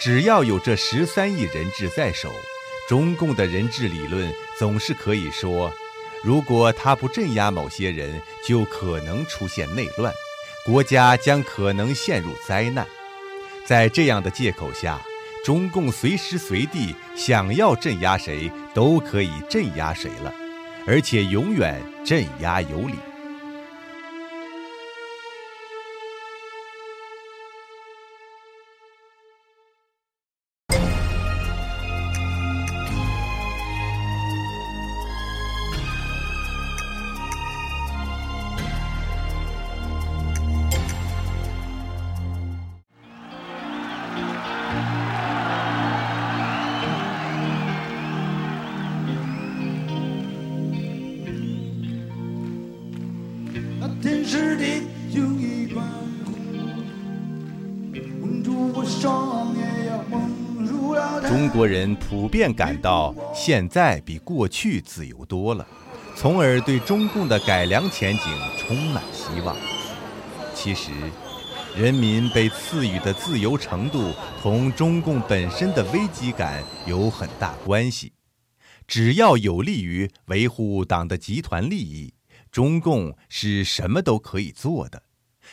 [0.00, 2.32] 只要有这十三亿人质在手，
[2.88, 5.70] 中共的人质理论总是可以说。
[6.24, 10.10] 如果他不镇压某些人，就可能出现内乱，
[10.64, 12.86] 国家将可能陷入灾难。
[13.66, 14.98] 在这样的借口下，
[15.44, 20.32] 中共随时随地想要镇压谁都可以镇压谁了，
[20.86, 22.94] 而且永远镇压有理。
[61.60, 65.66] 国人普遍感到现在比过去自由多了，
[66.16, 68.24] 从而对中共的改良前景
[68.56, 69.54] 充满希望。
[70.54, 70.90] 其实，
[71.76, 78.14] 人民被赐予的自由程度同中共本身的危机感有很大关系。
[78.86, 82.14] 只要有利于维护党的集团利益，
[82.50, 85.02] 中共是什么都可以做的，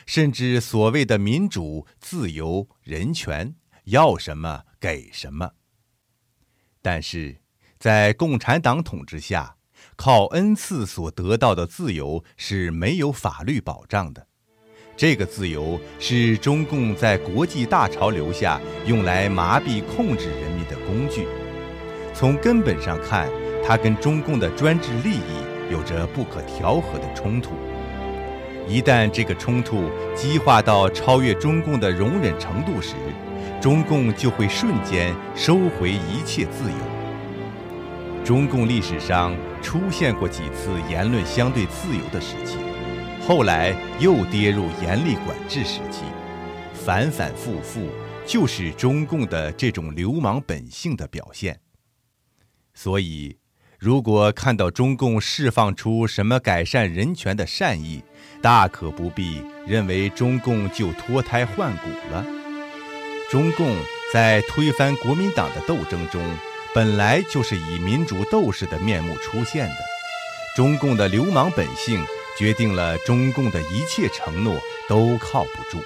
[0.05, 5.51] 甚至所谓的民主、自由、人权，要什么给什么。
[6.89, 7.35] 但是，
[7.77, 9.57] 在共产党统治下，
[9.97, 14.25] 靠恩赐所得到的自由是没有法律保障的。
[14.95, 21.27] 这个自由是中共在国际大潮流下用来麻痹控制人民的工具。
[22.13, 23.29] 从根本上看，
[23.61, 27.51] 它跟中共的专制利益有着不可调和的冲突。
[28.65, 32.95] 一旦这个冲突激化到超越中共的容忍程度时，
[33.59, 36.77] 中共就会瞬间收回一切自由。
[38.23, 42.57] 中共历史上出现过几次言论相对自由的时期，
[43.25, 46.03] 后来又跌入严厉管制时期，
[46.73, 47.87] 反反复复
[48.25, 51.59] 就是中共的这种流氓本性的表现。
[52.73, 53.37] 所以，
[53.79, 58.03] 如果看到中共释放出什么改善人权的善意，
[58.39, 62.25] 大可不必认为中共就脱胎换骨了。
[63.30, 63.75] 中共
[64.13, 66.21] 在推翻国民党的斗争中，
[66.73, 69.75] 本来就是以民主斗士的面目出现的。
[70.55, 72.03] 中共的流氓本性
[72.38, 74.57] 决定了中共的一切承诺
[74.88, 75.84] 都靠不住。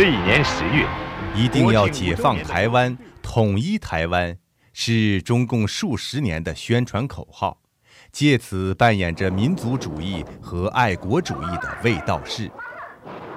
[0.00, 0.88] 这一年十月，
[1.36, 4.34] 一定要解放台湾、统一台湾，
[4.72, 7.60] 是中共数十年的宣传口号，
[8.10, 12.50] 借此扮演着民族主义和爱国主义的卫道士。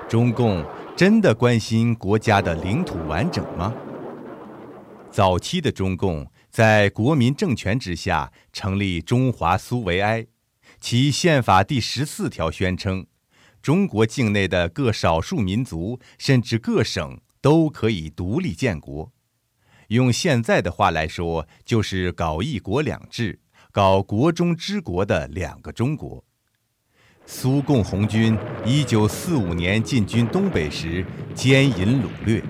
[0.08, 3.74] 中共真的关心国家的领土完整吗？
[5.12, 10.26] 早期的中共在国民政权之下成立中华苏维埃，
[10.80, 13.06] 其宪法第十四条宣称。
[13.64, 19.10] 中国境内的各少数民族，甚至各省都可以独立建国。
[19.88, 23.40] 用现在的话来说，就是搞一国两制，
[23.72, 26.22] 搞国中之国的两个中国。
[27.26, 32.44] 苏共红军一九四五年进军东北时奸淫掳掠，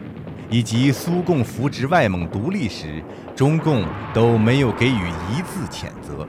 [0.50, 3.04] 以及苏共扶植外蒙独立时，
[3.36, 3.86] 中共
[4.16, 6.28] 都没有给予一字谴责。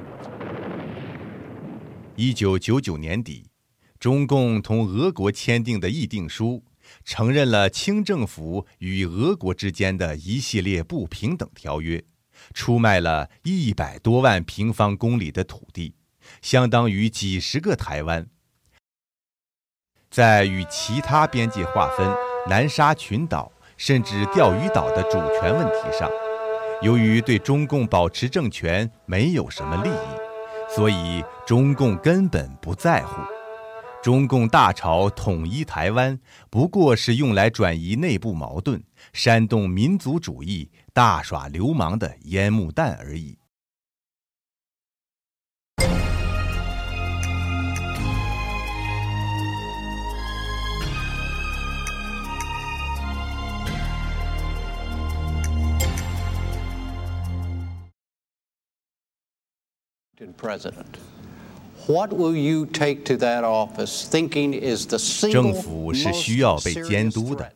[2.16, 3.43] 一九九九年底。
[4.05, 6.62] 中共同俄国签订的议定书，
[7.07, 12.05] 承认了清政府与俄国之间的一系列不平等条约，
[12.52, 15.94] 出卖了一百多万平方公里的土地，
[16.42, 18.26] 相当于几十个台湾。
[20.11, 22.07] 在与其他边界划分、
[22.46, 26.11] 南沙群岛甚至钓鱼岛的主权问题上，
[26.82, 33.34] 由于对中共保持政权没有什么利益，所以中共根本不在乎。
[34.05, 38.84] 中共大潮统一台湾，不过是用来转移内部矛盾、
[39.14, 43.38] 煽动民族主义、大耍流氓的烟幕弹而已。
[61.87, 64.97] What will you take to that office thinking is the
[65.28, 67.53] 政府是需要被监督的，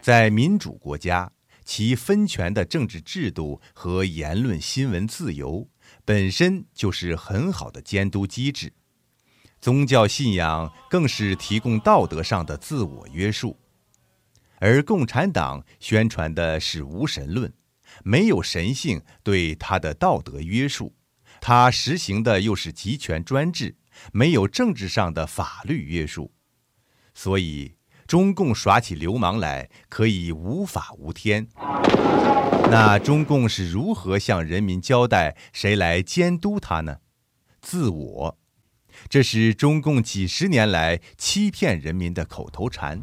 [0.00, 1.30] 在民主国家，
[1.62, 5.68] 其分权的政治制度和言论新闻自由
[6.06, 8.72] 本身就是很好的监督机制。
[9.60, 13.58] 宗教信仰更是提供道德上的自我约束，
[14.58, 17.52] 而共产党宣传的是无神论，
[18.02, 20.94] 没有神性对他的道德约束。
[21.48, 23.76] 他实行的又是集权专制，
[24.10, 26.32] 没有政治上的法律约束，
[27.14, 31.46] 所以中共耍起流氓来可以无法无天。
[32.68, 36.96] 那中共是如何向人民交代谁来监督他呢？
[37.60, 38.38] 自我，
[39.08, 43.00] 这是中共几十年来欺骗人民的口头禅。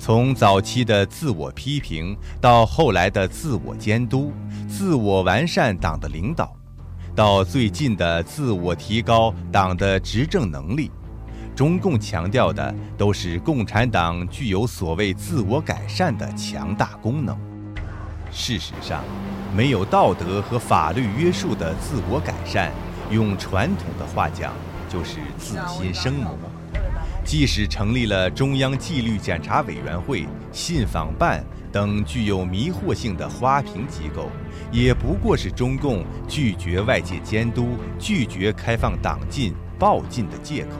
[0.00, 4.32] 从早期的自我批评，到后来的自我监督、
[4.68, 6.56] 自我完善党的领导。
[7.14, 10.90] 到最近的自我提高党的执政能力，
[11.54, 17.36] 中共强调的都是共产党具有所谓自我改善的强大功能。
[18.30, 19.02] 事实上，
[19.56, 22.70] 没有道德和法律约束的自我改善，
[23.10, 24.52] 用传统的话讲，
[24.88, 26.38] 就是自心生魔。
[27.24, 34.28] 即使成立了中央纪律检查委员会、信访办等具有迷惑性的花瓶机构。
[34.72, 40.76] 也不过是中共拒绝外界监督、拒绝开放党禁、报禁的借口，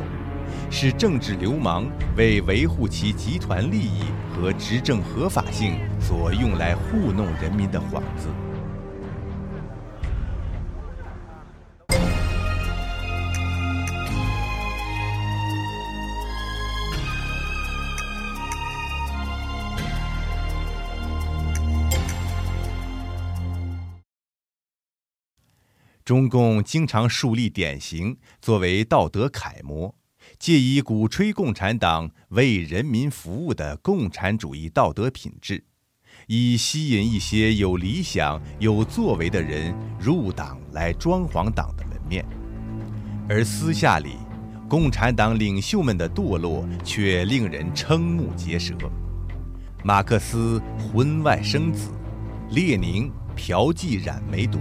[0.71, 1.87] 是政治流氓
[2.17, 8.29] 为维护其集团利益和执政合法性所用来糊弄人民的幌子。
[26.11, 29.95] 中共经常树立典型作为道德楷模，
[30.41, 35.63] 借以鼓吹共产党为人民服务的共产主义道德品质，
[36.27, 42.27] 以吸引一些有理想、有作为的人入党来装潢党的门面。
[43.29, 44.17] 而私下里，
[44.69, 48.75] 共产党领袖们的堕落却令人瞠目结舌。
[49.85, 51.93] 马克思婚外生子，
[52.51, 54.59] 列宁嫖妓染梅毒。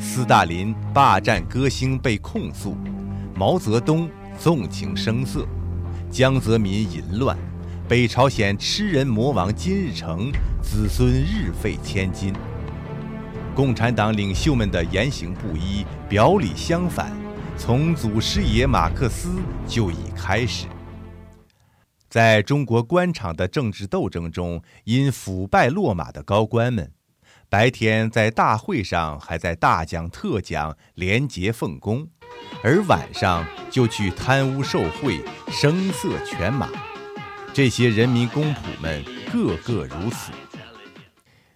[0.00, 2.76] 斯大林霸占歌星被控诉，
[3.34, 5.46] 毛泽东纵情声色，
[6.10, 7.36] 江泽民淫乱，
[7.88, 10.30] 北朝鲜吃人魔王金日成
[10.62, 12.32] 子孙日费千金。
[13.56, 17.10] 共产党领袖们的言行不一，表里相反，
[17.56, 19.30] 从祖师爷马克思
[19.66, 20.66] 就已开始。
[22.08, 26.92] 在中国官场的政治斗争中，因腐败落马的高官们。
[27.50, 32.06] 白天在大会上还在大讲特讲、廉洁奉公，
[32.62, 36.68] 而晚上就去贪污受贿、声色犬马。
[37.54, 40.30] 这些人民公仆们个个如此，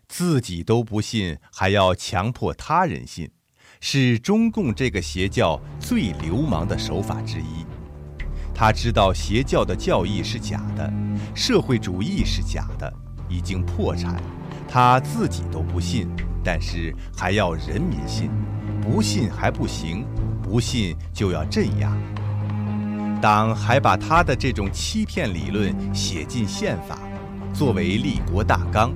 [0.09, 3.30] 自己都不信，还要强迫他人信，
[3.78, 7.66] 是中共这个邪教最流氓的手法之一。
[8.55, 10.90] 他知道邪教的教义是假的，
[11.34, 12.90] 社会主义是假的，
[13.28, 14.22] 已经破产。
[14.75, 16.09] 他自己都不信，
[16.43, 18.31] 但是还要人民信，
[18.81, 20.07] 不信还不行，
[20.43, 21.95] 不信就要镇压。
[23.20, 26.99] 党还把他的这种欺骗理论写进宪法，
[27.53, 28.95] 作为立国大纲，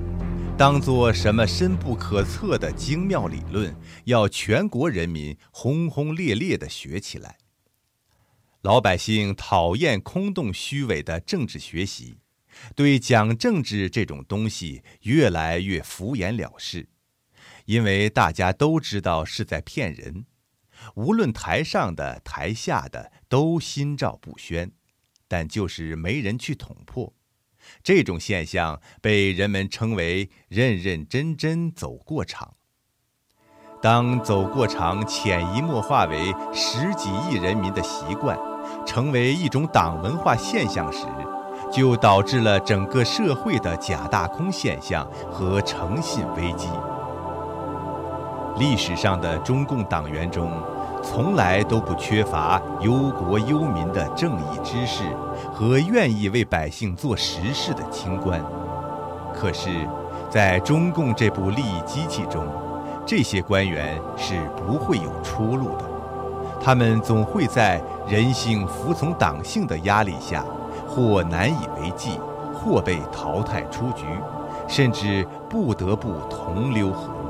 [0.57, 3.71] 当做什么深不可测的精妙理论，
[4.05, 7.37] 要全国人民轰轰烈烈地学起来。
[8.63, 12.17] 老百姓讨厌空洞虚伪的政治学习。
[12.75, 16.87] 对讲政治这种东西越来越敷衍了事，
[17.65, 20.25] 因为大家都知道是在骗人，
[20.95, 24.71] 无论台上的台下的都心照不宣，
[25.27, 27.13] 但就是没人去捅破。
[27.83, 32.55] 这种现象被人们称为“认认真真走过场”。
[33.81, 38.37] 当走过场潜移默化为十几亿人民的习惯，
[38.85, 41.05] 成为一种党文化现象时，
[41.71, 46.67] 就导致了整个社会的假大空现象和诚信危机。
[48.57, 50.51] 历史上的中共党员中，
[51.03, 55.03] 从来都不缺乏忧国忧民的正义之士
[55.53, 58.43] 和愿意为百姓做实事的清官。
[59.33, 59.69] 可是，
[60.27, 62.47] 在中共这部利益机器中，
[63.05, 65.85] 这些官员是不会有出路的。
[66.59, 70.43] 他们总会在人性服从党性的压力下。
[70.97, 72.17] 或难以为继，
[72.55, 74.03] 或被淘汰出局，
[74.67, 77.27] 甚至不得不同流合污。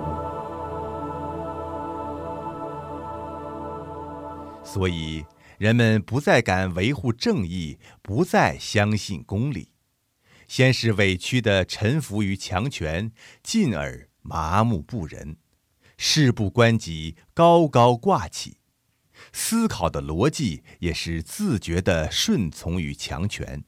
[4.64, 5.26] 所以，
[5.58, 9.68] 人们不再敢维护正义，不再相信公理，
[10.48, 13.12] 先是委屈地臣服于强权，
[13.44, 15.36] 进而麻木不仁，
[15.98, 18.60] 事不关己，高高挂起。
[19.34, 23.64] 思考的逻辑也是自觉的顺从于强权，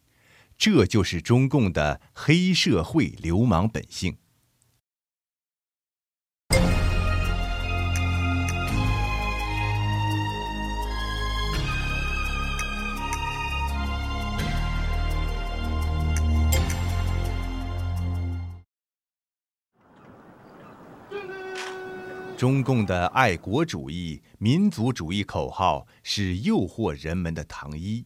[0.57, 4.17] 这就是中共的黑社会流氓本性。
[22.39, 28.05] 中共的爱国主义、民族主义口号是诱惑人们的糖衣，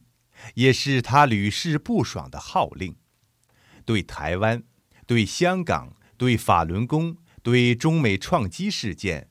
[0.54, 2.96] 也是他屡试不爽的号令。
[3.84, 4.64] 对台湾、
[5.06, 9.28] 对香港、对法轮功、对中美创基事件，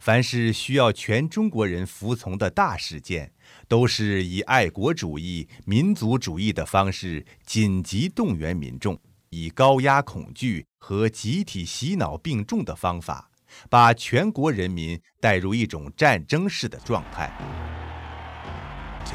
[0.00, 3.32] 凡是需要全中国人服从的大事件，
[3.68, 13.29] 都是以爱国主义、民族主义的方式紧急动员民众，以高压恐惧和集体洗脑并重的方法。
[13.68, 17.30] 把全国人民带入一种战争式的状态，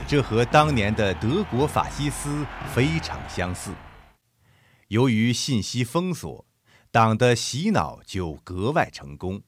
[0.08, 3.72] 这和当年的德国法西斯非常相似。
[4.90, 6.46] 由于信息封锁，
[6.92, 9.42] 党的洗脑就格外成功。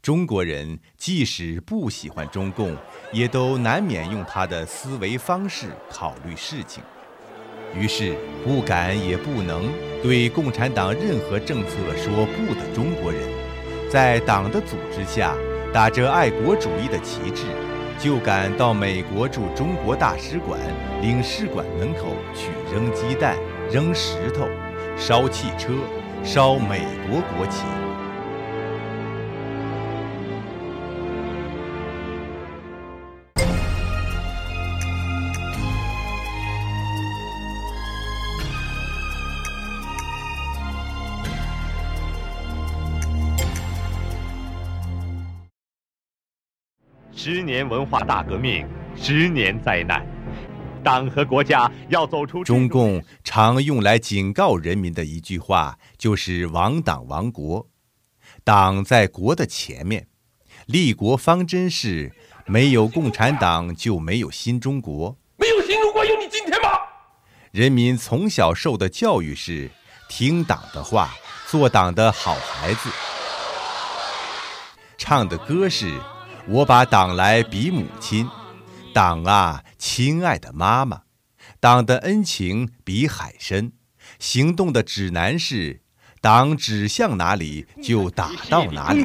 [0.00, 2.76] 中国人即使不喜欢中共，
[3.12, 6.82] 也都难免用他的思维方式考虑事情，
[7.74, 13.41] 于是不敢也不能对共产党任何政策说不的中国人。
[13.92, 15.34] 在党的组织下，
[15.70, 17.44] 打着爱国主义的旗帜，
[17.98, 20.58] 就敢到美国驻中国大使馆、
[21.02, 23.36] 领事馆门口去扔鸡蛋、
[23.70, 24.48] 扔石头、
[24.96, 25.74] 烧汽车、
[26.24, 27.64] 烧美国国旗。
[47.14, 50.04] 十年文化大革命，十年灾难。
[50.82, 52.42] 党和国家要走出。
[52.42, 57.68] 中共常用来警告人民的一句话就是“亡党亡国”。
[58.42, 60.08] 党在国的前面，
[60.66, 62.10] 立国方针是：
[62.46, 65.16] 没有共产党就没有新中国。
[65.36, 66.70] 没有新中国，有你今天吗？
[67.52, 69.70] 人民从小受的教育是：
[70.08, 71.10] 听党的话，
[71.46, 72.88] 做党的好孩子。
[74.96, 75.92] 唱的歌是：
[76.48, 78.28] 我把党来比母亲。
[78.92, 81.02] 党啊，亲爱的妈妈，
[81.60, 83.72] 党的恩情比海深。
[84.18, 85.80] 行动的指南是：
[86.20, 89.04] 党指向哪里就打到哪里。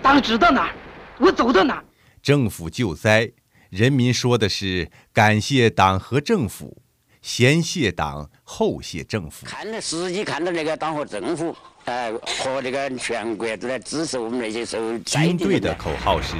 [0.00, 0.74] 党指到哪儿，
[1.18, 1.84] 我走到哪儿。
[2.22, 3.30] 政府救灾，
[3.68, 6.80] 人民说的是感谢党和政府，
[7.20, 9.44] 先谢党后谢政府。
[9.44, 11.54] 看到实际看到那个党和政府，
[11.88, 12.12] 呃，
[12.42, 16.36] 和那个全国都在支持我们那些受军队的口号是：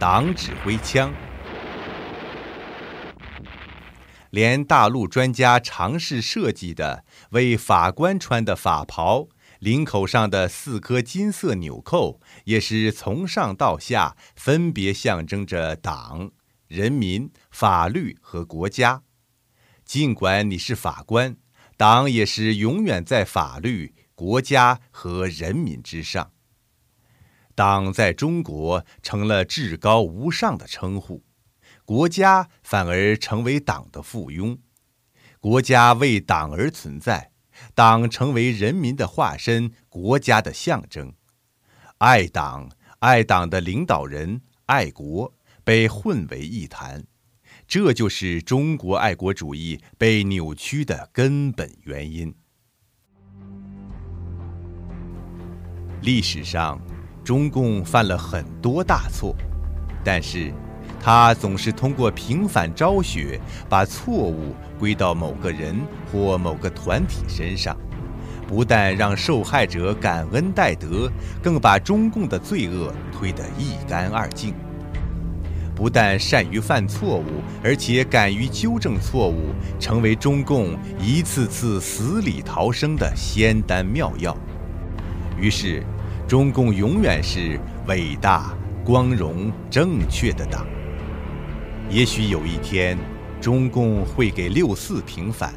[0.00, 1.14] 党指挥枪。
[4.30, 9.28] 连大陆专家尝试设计的为法官穿的法袍，
[9.60, 16.32] 领口上的四颗金色纽扣，也是从上到下分别象征着党、
[16.66, 19.02] 人民、法律和国家。
[19.84, 21.36] 尽管你是法官，
[21.76, 26.30] 党也是永远在法律、国家和人民之上。
[27.54, 31.24] 党在中国成了至高无上的称呼。
[31.86, 34.58] 国家反而成为党的附庸，
[35.40, 37.32] 国家为党而存在，
[37.74, 41.14] 党成为人民的化身，国家的象征。
[41.96, 45.32] 爱党、爱党的领导人、爱国
[45.64, 47.06] 被混为一谈，
[47.66, 52.34] 这就是中国爱国主义被扭曲的根本原因。
[56.02, 56.80] 历史上，
[57.24, 59.34] 中共犯了很多大错，
[60.04, 60.52] 但是。
[61.02, 63.40] 他总是通过平反昭雪，
[63.70, 65.74] 把错误归到某个人
[66.12, 67.74] 或某个团体身上，
[68.46, 71.10] 不但让受害者感恩戴德，
[71.42, 74.52] 更把中共的罪恶推得一干二净。
[75.74, 77.24] 不但善于犯错误，
[77.64, 84.36] 而且敢于纠正错误，成为中共一次次死里逃生的仙丹妙药。
[85.40, 85.82] 于是，
[86.28, 90.66] 中共永远是伟大、光荣、正确的党。
[91.88, 92.98] 也许有一天，
[93.40, 95.54] 中共会给六四平反，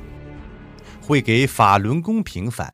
[1.01, 2.73] 会给法轮功平反，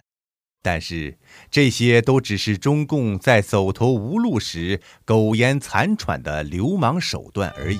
[0.62, 1.18] 但是
[1.49, 7.80] 这些都只是中共在走投无路时苟延残喘的流氓手段而已。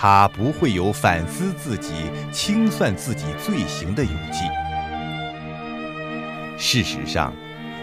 [0.00, 1.92] 他不会有反思自己、
[2.32, 4.44] 清算自己罪行的勇气。
[6.56, 7.30] 事实上。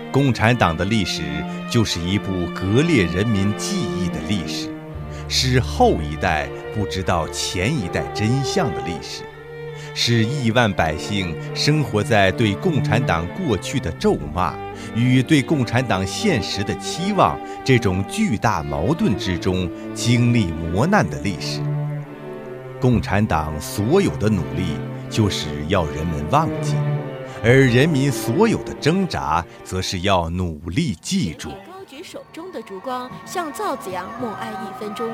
[0.10, 1.22] 共产党的历史
[1.70, 4.74] 就是一部割裂人民记忆的历史，
[5.28, 9.24] 是后一代不知道前一代真相的历史，
[9.94, 14.56] 是亿万百姓生活在对共产党过去的咒骂
[14.96, 21.62] 与对共产党现实的期望这种巨大矛盾之中经历磨难的历史。
[22.80, 24.78] 共产党所有的努力，
[25.10, 26.76] 就是要人们忘记。
[27.44, 31.50] 而人民所有的挣扎，则是要努力记住。
[31.50, 35.10] 高举手中的烛光，向赵子阳默哀一分钟。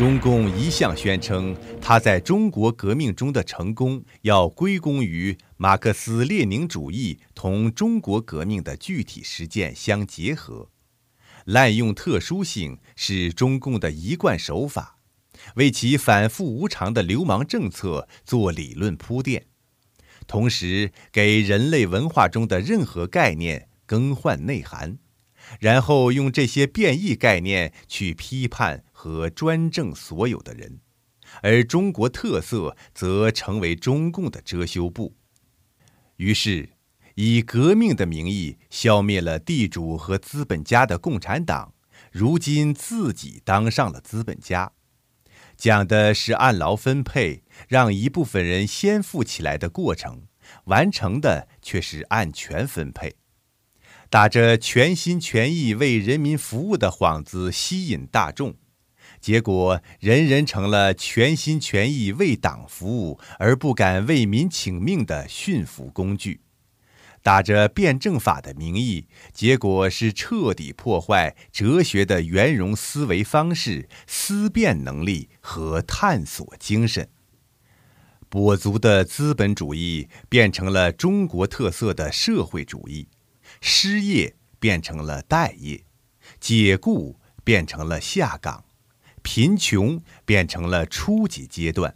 [0.00, 10.70] 中共一向宣称，他在中国革命中的成功要归功于马克思列宁主义同中国革命的具体实践相结合，
[11.44, 14.96] 滥用特殊性是中共的一贯手法，
[15.56, 19.48] 为其反复无常的流氓政策做理论铺垫，
[20.26, 24.96] 同时给人类文化中的任何概念更换内涵，
[25.58, 28.84] 然后用这些变异概念去批判。
[29.00, 30.78] 和专政所有的人，
[31.40, 35.16] 而中国特色则成为中共的遮羞布。
[36.16, 36.68] 于是，
[37.14, 41.72] 以革命的名义消灭了地主和资本家的共产党，
[42.12, 44.72] 如今自己当上了资本家，
[45.56, 50.24] 讲的是按劳分配，让一部分人先富起来的过程，
[50.64, 53.16] 完成的却是按权分配，
[54.10, 58.56] 打着全心全意为人民服务的幌子吸引大众。
[59.20, 66.40] 结果人人成了全心全意为党服务而不敢为民请命的驯服工具。
[67.22, 77.06] 打着辩证法的名义，结果是彻底破坏哲学的圆融思维方式、思辨能力和探索精神。
[78.30, 83.08] 跛足的资本主义变成了中国特色的社会主义，
[83.60, 85.84] 失业变成了待业，
[86.40, 88.64] 解雇变成了下岗，
[89.32, 91.94] 贫穷变成了初级阶段。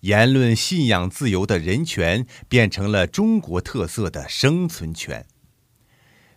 [0.00, 5.26] 言论信仰自由的人权变成了中国特色的生存权。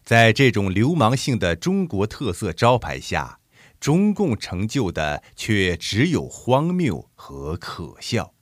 [0.04, 3.40] 在这种流氓性的中国特色招牌下，
[3.80, 8.34] 中共成就的却只有荒谬和可笑。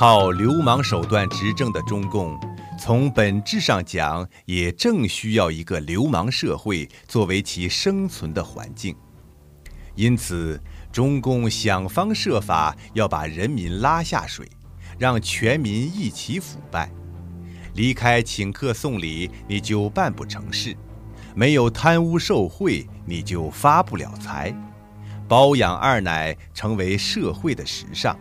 [0.00, 2.34] 靠流氓手段执政的中共，
[2.78, 8.96] 从本质上讲，也正需要一个流氓社会作为其生存的环境。
[9.94, 10.58] 因此，
[10.90, 14.48] 中共想方设法要把人民拉下水，
[14.98, 16.90] 让全民一起腐败。
[17.74, 20.72] 离开请客送礼，你就办不成事；
[21.34, 24.50] 没有贪污受贿，你就发不了财。
[25.28, 28.18] 包养二奶成为社会的时尚。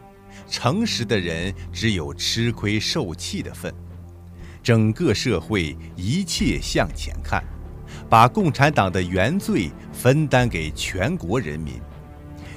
[0.50, 3.74] 诚实的人只有吃亏受气的份，
[4.64, 7.44] 整个社会一切向前看，
[8.10, 11.80] 把共产党的原罪分担给全国人民，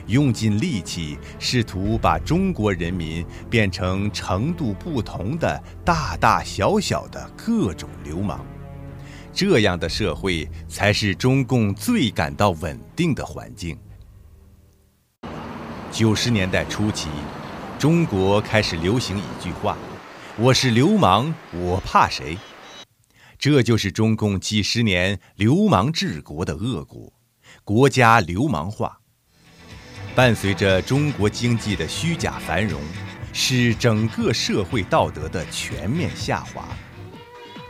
[0.06, 8.40] 用尽力气试图把中国人民变成程度不同的大大小小的各种流氓，
[9.34, 13.78] 这样的社会才是中共最感到稳定的环境。
[15.90, 17.08] 九十年代初期。
[17.82, 19.76] 中国开始流行一句话
[20.38, 22.38] ：“我是流氓，我怕谁？”
[23.40, 27.12] 这就是中共几十年流氓治国的恶果，
[27.64, 29.00] 国家流氓化。
[30.14, 32.80] 伴随着中国经济的虚假繁荣，
[33.32, 36.68] 是整个社会道德的全面下滑，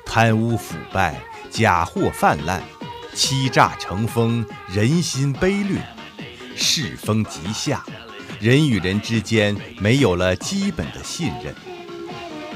[0.05, 1.19] 贪污腐败、
[1.51, 2.63] 假货泛滥，
[3.15, 5.83] 欺诈成风，人心卑劣，
[6.55, 7.82] 世风极下。
[8.43, 11.55] 人与人之间没有了基本的信任，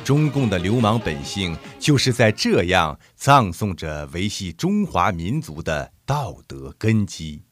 [0.05, 7.45] 中共的流氓本性就是在这样葬送着维系中华民族的道德根基。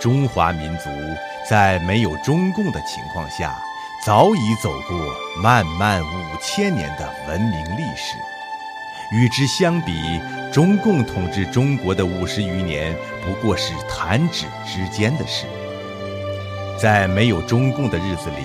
[0.00, 0.90] 中华民族
[1.48, 3.56] 在没有中共的情况下。
[4.04, 8.16] 早已走过漫漫五千年的文明历史，
[9.12, 9.92] 与之相比，
[10.52, 15.46] 中共统治中国的五十余年不过是弹指之间的事。
[16.76, 18.44] 在没有中共的日子里，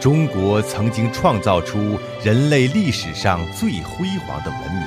[0.00, 4.84] 中国曾经创造出人类历史上最辉煌的文明，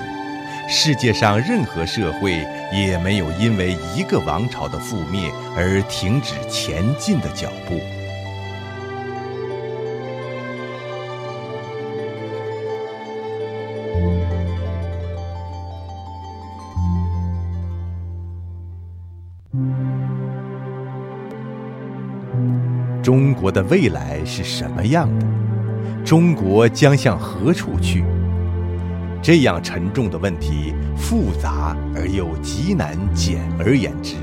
[0.68, 7.80] 世界上任何社会也没有因为一个王朝的覆灭而停止前进的脚步。
[23.12, 25.26] 中国的未来是什么样的？
[26.02, 28.06] 中国将向何处去？
[29.22, 34.16] 这样沉重的问题，复杂而又极难简而言之。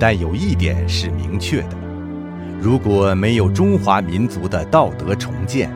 [0.00, 1.76] 但有一点是明确的：
[2.60, 5.70] 如果没有中华民族的道德重建，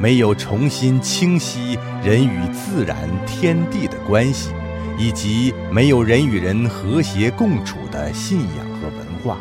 [0.00, 4.50] 没有重新清晰人与自然、天地的关系，
[4.98, 9.38] 以及没有人与人和谐共处的信仰和文化，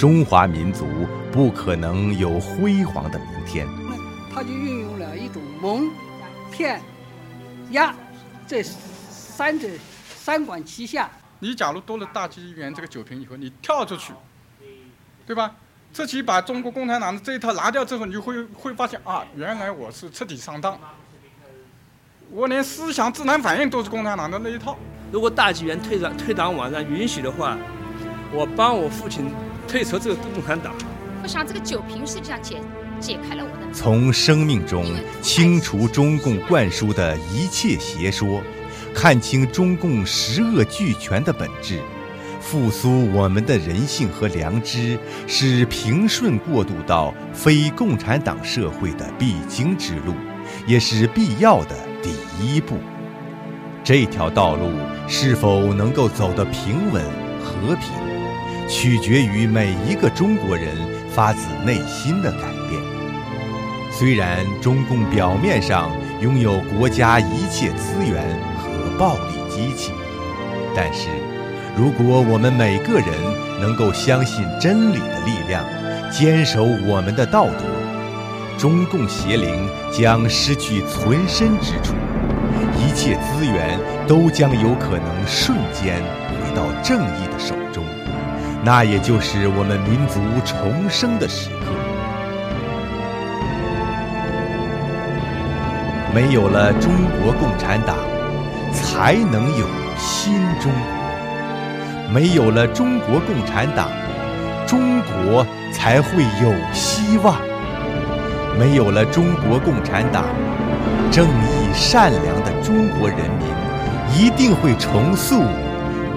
[0.00, 0.86] 中华民族。
[1.30, 3.68] 不可能有辉煌的明天。
[4.34, 5.88] 他就运用了一种蒙、
[6.50, 6.80] 骗、
[7.70, 7.94] 压
[8.48, 9.68] 这三者
[10.08, 11.08] 三管齐下。
[11.38, 14.12] 你假如多了大纪元这个酒瓶以后，你跳出去，
[15.24, 15.54] 对吧？
[15.92, 20.76] 自己把中国共产党的这一套拿掉之后，你就会会发现啊，原来我是彻底上当。
[22.30, 24.76] 我连思想自然反应都是共产党的那一套。
[25.12, 27.56] 如果大纪元退党退党网上允许的话，
[28.32, 29.32] 我帮我父亲
[29.70, 30.74] 退出这个共产党。
[31.22, 32.56] 我想这个酒瓶实际上解
[32.98, 33.72] 解开了我的。
[33.72, 34.84] 从生命中
[35.22, 38.42] 清除中共灌输的一切邪说，
[38.92, 41.80] 看清中共十恶俱全的本质，
[42.40, 44.98] 复苏我们的人性和良知，
[45.28, 50.14] 是平顺过渡到非共产党社会的必经之路，
[50.66, 52.10] 也是必要的第
[52.44, 52.76] 一步。
[53.84, 54.72] 这条道路
[55.06, 57.04] 是否能够走得平稳
[57.40, 57.90] 和平，
[58.70, 60.68] 取决于每一个中国人
[61.10, 62.80] 发自内心的改变。
[63.90, 65.90] 虽然中共表面上
[66.20, 68.22] 拥有国家一切资源
[68.56, 69.92] 和暴力机器，
[70.74, 71.08] 但是，
[71.76, 73.08] 如果我们每个人
[73.60, 75.64] 能够相信真理的力量，
[76.08, 77.64] 坚守我们的道德，
[78.56, 81.92] 中共邪灵将失去存身之处。
[82.78, 87.84] 一切资源都将有可能瞬间回到正义的手中，
[88.62, 91.66] 那也就是我们民族重生的时刻。
[96.14, 96.92] 没有了中
[97.22, 97.96] 国共产党，
[98.72, 99.66] 才能有
[99.96, 103.88] 新中国；没有了中国共产党，
[104.66, 107.36] 中国才会有希望；
[108.58, 110.24] 没有了中国共产党，
[111.10, 113.46] 正义善良的中国人民
[114.12, 115.44] 一定会重塑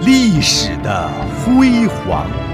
[0.05, 1.09] 历史的
[1.45, 2.52] 辉煌。